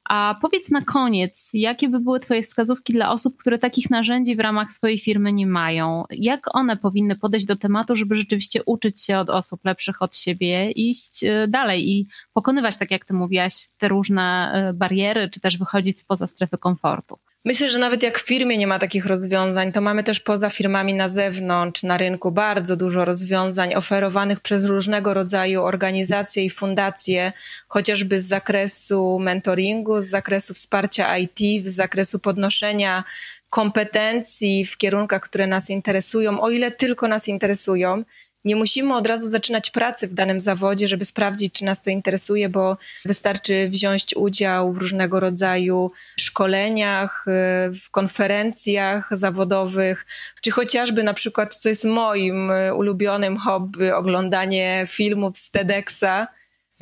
A 0.10 0.36
powiedz 0.42 0.72
na 0.72 0.82
koniec, 0.82 1.50
jakie 1.54 1.90
by 1.90 2.00
były 2.00 2.20
Twoje 2.20 2.42
wskazówki 2.42 2.94
dla 2.94 3.12
osób, 3.12 3.38
które 3.38 3.60
takich 3.60 3.90
narzędzi 3.90 4.36
w 4.36 4.40
ramach 4.40 4.72
swojej 4.72 5.00
firmy 5.00 5.34
nie 5.34 5.48
mają? 5.48 6.04
Jak 6.12 6.56
one 6.56 6.78
powinny 6.78 7.16
podejść 7.16 7.46
do 7.46 7.56
tematu, 7.56 7.96
żeby 7.96 8.16
rzeczywiście 8.16 8.64
uczyć 8.64 9.02
się 9.02 9.18
od 9.18 9.30
osób 9.30 9.66
lepszych 9.66 10.02
od 10.02 10.16
siebie, 10.16 10.72
iść 10.72 11.24
e, 11.24 11.48
dalej 11.48 11.90
i 11.90 12.08
pokonywać, 12.34 12.78
tak 12.78 12.92
jak 12.92 13.06
Ty 13.06 13.14
mówiłaś, 13.14 13.54
te 13.78 13.88
różne 13.88 14.52
e, 14.54 14.74
bariery, 14.74 15.30
czy 15.30 15.40
też 15.40 15.58
wychodzić 15.58 16.00
spoza 16.00 16.28
strefy 16.28 16.58
komfortu? 16.58 17.20
Myślę, 17.46 17.70
że 17.70 17.80
nawet 17.80 18.04
jak 18.04 18.20
w 18.20 18.28
firmie 18.28 18.58
nie 18.58 18.68
ma 18.68 18.80
takich 18.80 19.06
rozwiązań, 19.06 19.72
to 19.72 19.82
mamy 19.82 20.04
też 20.04 20.20
poza 20.20 20.50
firmami 20.50 20.94
na 20.94 21.10
zewnątrz, 21.10 21.84
na 21.84 21.98
rynku 21.98 22.32
bardzo 22.32 22.76
dużo 22.76 23.06
rozwiązań 23.06 23.74
oferowanych 23.74 24.40
przez 24.40 24.64
różnego 24.64 25.14
rodzaju 25.14 25.64
organizacje 25.64 26.44
i 26.46 26.50
fundacje, 26.50 27.34
chociażby 27.68 28.22
z 28.22 28.28
zakresu 28.28 29.20
mentoringu, 29.20 30.02
z 30.02 30.06
zakresu 30.06 30.54
wsparcia 30.54 31.18
IT, 31.18 31.68
z 31.68 31.76
zakresu 31.76 32.20
podnoszenia 32.20 33.04
kompetencji 33.50 34.66
w 34.66 34.78
kierunkach, 34.78 35.22
które 35.22 35.48
nas 35.48 35.70
interesują, 35.70 36.42
o 36.42 36.50
ile 36.50 36.72
tylko 36.72 37.08
nas 37.08 37.28
interesują. 37.28 38.04
Nie 38.46 38.56
musimy 38.56 38.96
od 38.96 39.08
razu 39.08 39.30
zaczynać 39.30 39.70
pracy 39.72 40.08
w 40.08 40.14
danym 40.14 40.42
zawodzie, 40.42 40.88
żeby 40.88 41.06
sprawdzić, 41.06 41.54
czy 41.54 41.66
nas 41.66 41.82
to 41.82 41.90
interesuje, 41.90 42.50
bo 42.50 42.78
wystarczy 43.06 43.70
wziąć 43.70 44.16
udział 44.16 44.74
w 44.74 44.78
różnego 44.78 45.20
rodzaju 45.20 45.92
szkoleniach, 46.20 47.26
y, 47.28 47.32
w 47.74 47.92
konferencjach 47.92 49.10
zawodowych, 49.12 50.06
czy 50.42 50.52
chociażby 50.52 51.04
na 51.04 51.14
przykład, 51.14 51.56
co 51.56 51.70
jest 51.70 51.86
moim 51.86 52.52
y, 52.52 52.74
ulubionym 52.74 53.38
hobby, 53.38 53.92
oglądanie 53.92 54.86
filmów 54.88 55.38
z 55.38 55.52
TEDxa 55.52 56.28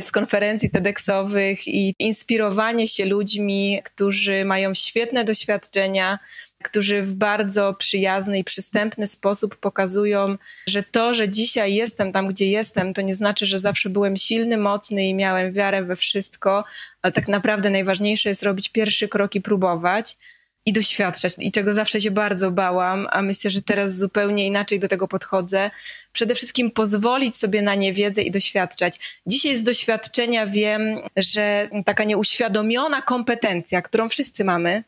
z 0.01 0.11
konferencji 0.11 0.69
TEDxowych 0.69 1.67
i 1.67 1.93
inspirowanie 1.99 2.87
się 2.87 3.05
ludźmi, 3.05 3.81
którzy 3.83 4.45
mają 4.45 4.73
świetne 4.73 5.23
doświadczenia, 5.23 6.19
którzy 6.63 7.01
w 7.01 7.15
bardzo 7.15 7.73
przyjazny 7.73 8.39
i 8.39 8.43
przystępny 8.43 9.07
sposób 9.07 9.55
pokazują, 9.55 10.37
że 10.67 10.83
to, 10.83 11.13
że 11.13 11.29
dzisiaj 11.29 11.73
jestem 11.73 12.11
tam, 12.11 12.27
gdzie 12.27 12.47
jestem, 12.47 12.93
to 12.93 13.01
nie 13.01 13.15
znaczy, 13.15 13.45
że 13.45 13.59
zawsze 13.59 13.89
byłem 13.89 14.17
silny, 14.17 14.57
mocny 14.57 15.07
i 15.07 15.13
miałem 15.13 15.53
wiarę 15.53 15.83
we 15.83 15.95
wszystko, 15.95 16.63
ale 17.01 17.13
tak 17.13 17.27
naprawdę 17.27 17.69
najważniejsze 17.69 18.29
jest 18.29 18.43
robić 18.43 18.69
pierwszy 18.69 19.07
krok 19.07 19.35
i 19.35 19.41
próbować 19.41 20.17
i 20.65 20.73
doświadczać, 20.73 21.33
i 21.39 21.51
czego 21.51 21.73
zawsze 21.73 22.01
się 22.01 22.11
bardzo 22.11 22.51
bałam, 22.51 23.07
a 23.11 23.21
myślę, 23.21 23.51
że 23.51 23.61
teraz 23.61 23.97
zupełnie 23.97 24.47
inaczej 24.47 24.79
do 24.79 24.87
tego 24.87 25.07
podchodzę. 25.07 25.71
Przede 26.11 26.35
wszystkim 26.35 26.71
pozwolić 26.71 27.37
sobie 27.37 27.61
na 27.61 27.75
niewiedzę 27.75 28.21
i 28.21 28.31
doświadczać. 28.31 28.99
Dzisiaj 29.27 29.55
z 29.55 29.63
doświadczenia 29.63 30.47
wiem, 30.47 30.99
że 31.17 31.69
taka 31.85 32.03
nieuświadomiona 32.03 33.01
kompetencja, 33.01 33.81
którą 33.81 34.09
wszyscy 34.09 34.43
mamy, 34.43 34.83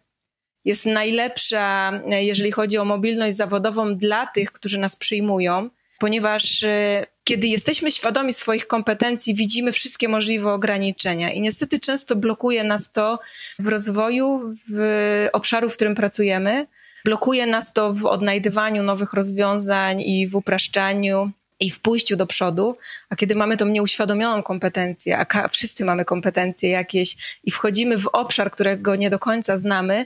jest 0.65 0.85
najlepsza, 0.85 1.91
jeżeli 2.09 2.51
chodzi 2.51 2.77
o 2.77 2.85
mobilność 2.85 3.37
zawodową 3.37 3.95
dla 3.95 4.27
tych, 4.27 4.51
którzy 4.51 4.77
nas 4.77 4.95
przyjmują, 4.95 5.69
ponieważ 5.99 6.63
e, 6.63 7.05
kiedy 7.23 7.47
jesteśmy 7.47 7.91
świadomi 7.91 8.33
swoich 8.33 8.67
kompetencji, 8.67 9.35
widzimy 9.35 9.71
wszystkie 9.71 10.09
możliwe 10.09 10.51
ograniczenia 10.51 11.31
i 11.31 11.41
niestety 11.41 11.79
często 11.79 12.15
blokuje 12.15 12.63
nas 12.63 12.91
to 12.91 13.19
w 13.59 13.67
rozwoju 13.67 14.53
w 14.69 15.27
obszaru, 15.33 15.69
w 15.69 15.75
którym 15.75 15.95
pracujemy. 15.95 16.67
Blokuje 17.05 17.47
nas 17.47 17.73
to 17.73 17.93
w 17.93 18.05
odnajdywaniu 18.05 18.83
nowych 18.83 19.13
rozwiązań 19.13 20.01
i 20.01 20.27
w 20.27 20.35
upraszczaniu 20.35 21.31
i 21.59 21.69
w 21.69 21.79
pójściu 21.79 22.15
do 22.15 22.27
przodu, 22.27 22.77
a 23.09 23.15
kiedy 23.15 23.35
mamy 23.35 23.57
tą 23.57 23.65
nieuświadomioną 23.65 24.43
kompetencję, 24.43 25.19
a 25.19 25.47
wszyscy 25.47 25.85
mamy 25.85 26.05
kompetencje 26.05 26.69
jakieś 26.69 27.39
i 27.43 27.51
wchodzimy 27.51 27.97
w 27.97 28.07
obszar, 28.07 28.51
którego 28.51 28.95
nie 28.95 29.09
do 29.09 29.19
końca 29.19 29.57
znamy, 29.57 30.05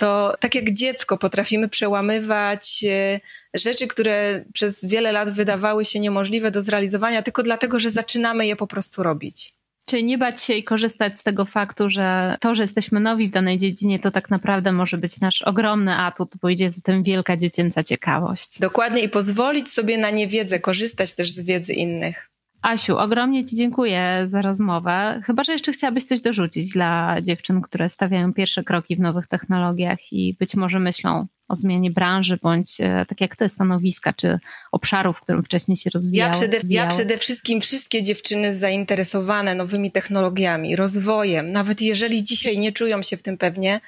to 0.00 0.34
tak 0.40 0.54
jak 0.54 0.72
dziecko 0.72 1.18
potrafimy 1.18 1.68
przełamywać 1.68 2.84
e, 2.88 3.20
rzeczy, 3.54 3.86
które 3.86 4.44
przez 4.52 4.84
wiele 4.84 5.12
lat 5.12 5.30
wydawały 5.30 5.84
się 5.84 6.00
niemożliwe 6.00 6.50
do 6.50 6.62
zrealizowania, 6.62 7.22
tylko 7.22 7.42
dlatego, 7.42 7.80
że 7.80 7.90
zaczynamy 7.90 8.46
je 8.46 8.56
po 8.56 8.66
prostu 8.66 9.02
robić. 9.02 9.54
Czyli 9.86 10.04
nie 10.04 10.18
bać 10.18 10.42
się 10.42 10.54
i 10.54 10.64
korzystać 10.64 11.18
z 11.18 11.22
tego 11.22 11.44
faktu, 11.44 11.90
że 11.90 12.36
to, 12.40 12.54
że 12.54 12.62
jesteśmy 12.62 13.00
nowi 13.00 13.28
w 13.28 13.32
danej 13.32 13.58
dziedzinie, 13.58 13.98
to 13.98 14.10
tak 14.10 14.30
naprawdę 14.30 14.72
może 14.72 14.98
być 14.98 15.20
nasz 15.20 15.42
ogromny 15.42 15.96
atut, 15.96 16.30
bo 16.42 16.48
idzie 16.48 16.70
za 16.70 16.80
tym 16.80 17.02
wielka 17.02 17.36
dziecięca 17.36 17.82
ciekawość. 17.82 18.58
Dokładnie 18.60 19.02
i 19.02 19.08
pozwolić 19.08 19.70
sobie 19.70 19.98
na 19.98 20.10
niewiedzę, 20.10 20.60
korzystać 20.60 21.14
też 21.14 21.30
z 21.30 21.40
wiedzy 21.40 21.74
innych. 21.74 22.30
Asiu, 22.62 22.98
ogromnie 22.98 23.44
Ci 23.44 23.56
dziękuję 23.56 24.22
za 24.24 24.42
rozmowę. 24.42 25.20
Chyba, 25.24 25.44
że 25.44 25.52
jeszcze 25.52 25.72
chciałabyś 25.72 26.04
coś 26.04 26.20
dorzucić 26.20 26.72
dla 26.72 27.16
dziewczyn, 27.22 27.60
które 27.60 27.88
stawiają 27.88 28.34
pierwsze 28.34 28.64
kroki 28.64 28.96
w 28.96 29.00
nowych 29.00 29.26
technologiach 29.26 30.12
i 30.12 30.36
być 30.38 30.54
może 30.54 30.80
myślą 30.80 31.26
o 31.48 31.56
zmianie 31.56 31.90
branży, 31.90 32.38
bądź 32.42 32.80
e, 32.80 33.06
tak 33.08 33.20
jak 33.20 33.36
te 33.36 33.48
stanowiska, 33.48 34.12
czy 34.12 34.38
obszarów, 34.72 35.18
w 35.18 35.20
którym 35.20 35.42
wcześniej 35.42 35.76
się 35.76 35.90
rozwijały. 35.90 36.32
Ja 36.32 36.36
przede, 36.36 36.60
ja 36.68 36.86
przede 36.86 37.18
wszystkim 37.18 37.60
wszystkie 37.60 38.02
dziewczyny 38.02 38.54
zainteresowane 38.54 39.54
nowymi 39.54 39.92
technologiami, 39.92 40.76
rozwojem, 40.76 41.52
nawet 41.52 41.80
jeżeli 41.80 42.22
dzisiaj 42.22 42.58
nie 42.58 42.72
czują 42.72 43.02
się 43.02 43.16
w 43.16 43.22
tym 43.22 43.38
pewnie, 43.38 43.80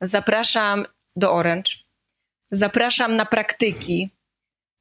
zapraszam 0.00 0.84
do 1.16 1.32
Orange. 1.32 1.72
Zapraszam 2.50 3.16
na 3.16 3.26
praktyki, 3.26 4.10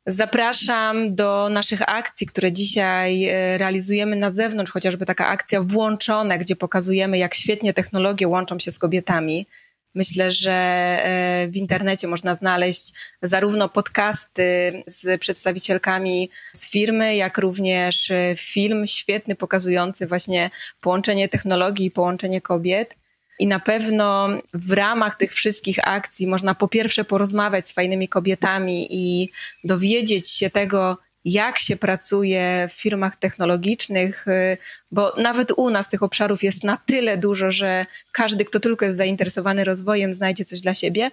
Zapraszam 0.10 1.16
do 1.16 1.50
naszych 1.50 1.90
akcji, 1.90 2.28
które 2.28 2.52
dzisiaj 2.52 3.26
e, 3.26 3.58
realizujemy 3.58 4.16
na 4.16 4.32
zewnątrz, 4.32 4.72
chociażby 4.72 5.06
taka 5.06 5.28
akcja 5.28 5.62
Włączone, 5.62 6.38
gdzie 6.38 6.56
pokazujemy, 6.56 7.18
jak 7.18 7.36
świetnie 7.36 7.74
technologie 7.74 8.28
łączą 8.28 8.60
się 8.60 8.72
z 8.72 8.80
kobietami. 8.80 9.48
Myślę, 9.96 10.32
że 10.32 10.52
e, 10.52 11.48
w 11.48 11.56
internecie 11.56 12.08
można 12.08 12.36
znaleźć 12.36 12.94
zarówno 13.22 13.70
podcasty 13.70 14.84
z 14.86 15.22
przedstawicielkami 15.22 16.30
z 16.54 16.70
firmy, 16.70 17.16
jak 17.16 17.38
również 17.38 18.12
e, 18.12 18.36
film 18.38 18.88
świetny 18.88 19.36
pokazujący 19.36 20.08
właśnie 20.08 20.50
połączenie 20.82 21.30
technologii 21.30 21.86
i 21.86 21.92
połączenie 21.92 22.42
kobiet. 22.42 22.96
I 23.40 23.48
na 23.48 23.60
pewno 23.60 24.30
w 24.54 24.72
ramach 24.72 25.18
tych 25.18 25.34
wszystkich 25.34 25.88
akcji 25.88 26.28
można 26.28 26.56
po 26.56 26.68
pierwsze 26.68 27.04
porozmawiać 27.04 27.70
z 27.70 27.74
fajnymi 27.74 28.08
kobietami 28.08 28.88
i 28.90 29.32
dowiedzieć 29.64 30.32
się 30.32 30.50
tego, 30.50 30.98
jak 31.26 31.60
się 31.60 31.76
pracuje 31.76 32.70
w 32.72 32.82
firmach 32.82 33.16
technologicznych, 33.16 34.28
y, 34.28 34.58
bo 34.92 35.14
nawet 35.18 35.52
u 35.58 35.70
nas 35.70 35.90
tych 35.90 36.04
obszarów 36.04 36.44
jest 36.44 36.64
na 36.64 36.78
tyle 36.78 37.18
dużo, 37.18 37.52
że 37.52 37.86
każdy, 38.12 38.46
kto 38.46 38.60
tylko 38.60 38.86
jest 38.86 38.98
zainteresowany 38.98 39.64
rozwojem, 39.64 40.14
znajdzie 40.14 40.46
coś 40.46 40.62
dla 40.62 40.74
siebie. 40.74 41.12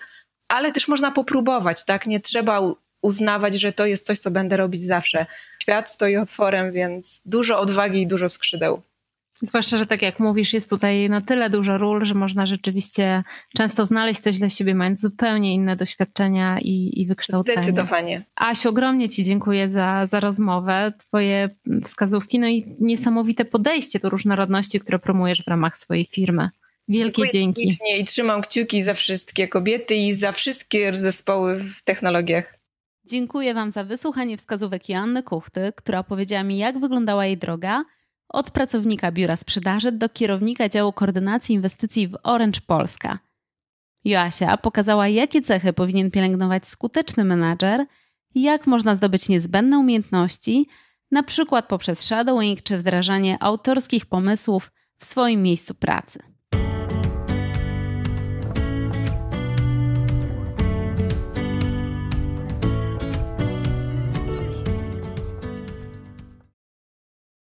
ale 0.48 0.72
też 0.72 0.88
można 0.88 1.10
popróbować, 1.10 1.84
tak? 1.84 2.06
Nie 2.06 2.20
trzeba 2.20 2.60
uznawać, 3.02 3.54
że 3.54 3.72
to 3.72 3.86
jest 3.86 4.06
coś, 4.06 4.18
co 4.18 4.30
będę 4.30 4.56
robić 4.56 4.82
zawsze. 4.82 5.26
Świat 5.62 5.90
stoi 5.90 6.16
otworem, 6.16 6.72
więc 6.72 7.22
dużo 7.26 7.60
odwagi 7.60 8.02
i 8.02 8.06
dużo 8.06 8.28
skrzydeł. 8.28 8.82
Zwłaszcza, 9.42 9.78
że 9.78 9.86
tak 9.86 10.02
jak 10.02 10.20
mówisz, 10.20 10.52
jest 10.52 10.70
tutaj 10.70 11.10
na 11.10 11.20
tyle 11.20 11.50
dużo 11.50 11.78
ról, 11.78 12.04
że 12.04 12.14
można 12.14 12.46
rzeczywiście 12.46 13.22
często 13.56 13.86
znaleźć 13.86 14.20
coś 14.20 14.38
dla 14.38 14.50
siebie, 14.50 14.74
mając 14.74 15.00
zupełnie 15.00 15.54
inne 15.54 15.76
doświadczenia 15.76 16.58
i, 16.60 17.00
i 17.00 17.06
wykształcenie. 17.06 17.62
Zdecydowanie. 17.62 18.22
Asiu, 18.36 18.68
ogromnie 18.68 19.08
Ci 19.08 19.24
dziękuję 19.24 19.70
za, 19.70 20.06
za 20.06 20.20
rozmowę, 20.20 20.92
Twoje 20.98 21.50
wskazówki, 21.84 22.38
no 22.38 22.48
i 22.48 22.76
niesamowite 22.80 23.44
podejście 23.44 23.98
do 23.98 24.10
różnorodności, 24.10 24.80
które 24.80 24.98
promujesz 24.98 25.44
w 25.44 25.48
ramach 25.48 25.78
swojej 25.78 26.06
firmy. 26.06 26.50
Wielkie 26.88 27.04
Dziękuję 27.04 27.30
dzięki. 27.30 27.62
Ślicznie 27.62 27.98
I 27.98 28.04
trzymam 28.04 28.42
kciuki 28.42 28.82
za 28.82 28.94
wszystkie 28.94 29.48
kobiety 29.48 29.94
i 29.94 30.12
za 30.12 30.32
wszystkie 30.32 30.94
zespoły 30.94 31.54
w 31.56 31.82
technologiach. 31.82 32.58
Dziękuję 33.06 33.54
Wam 33.54 33.70
za 33.70 33.84
wysłuchanie 33.84 34.36
wskazówek 34.36 34.88
Joanny 34.88 35.22
Kuchty, 35.22 35.72
która 35.76 35.98
opowiedziała 35.98 36.42
mi, 36.42 36.58
jak 36.58 36.80
wyglądała 36.80 37.26
jej 37.26 37.38
droga 37.38 37.84
od 38.28 38.50
pracownika 38.50 39.12
biura 39.12 39.36
sprzedaży 39.36 39.92
do 39.92 40.08
kierownika 40.08 40.68
działu 40.68 40.92
koordynacji 40.92 41.54
inwestycji 41.54 42.08
w 42.08 42.16
Orange 42.22 42.60
Polska. 42.66 43.18
Joasia 44.04 44.56
pokazała, 44.56 45.08
jakie 45.08 45.42
cechy 45.42 45.72
powinien 45.72 46.10
pielęgnować 46.10 46.68
skuteczny 46.68 47.24
menadżer 47.24 47.86
jak 48.34 48.66
można 48.66 48.94
zdobyć 48.94 49.28
niezbędne 49.28 49.78
umiejętności, 49.78 50.68
na 51.10 51.22
przykład 51.22 51.68
poprzez 51.68 52.02
shadowing 52.02 52.62
czy 52.62 52.78
wdrażanie 52.78 53.42
autorskich 53.42 54.06
pomysłów 54.06 54.72
w 54.98 55.04
swoim 55.04 55.42
miejscu 55.42 55.74
pracy. 55.74 56.33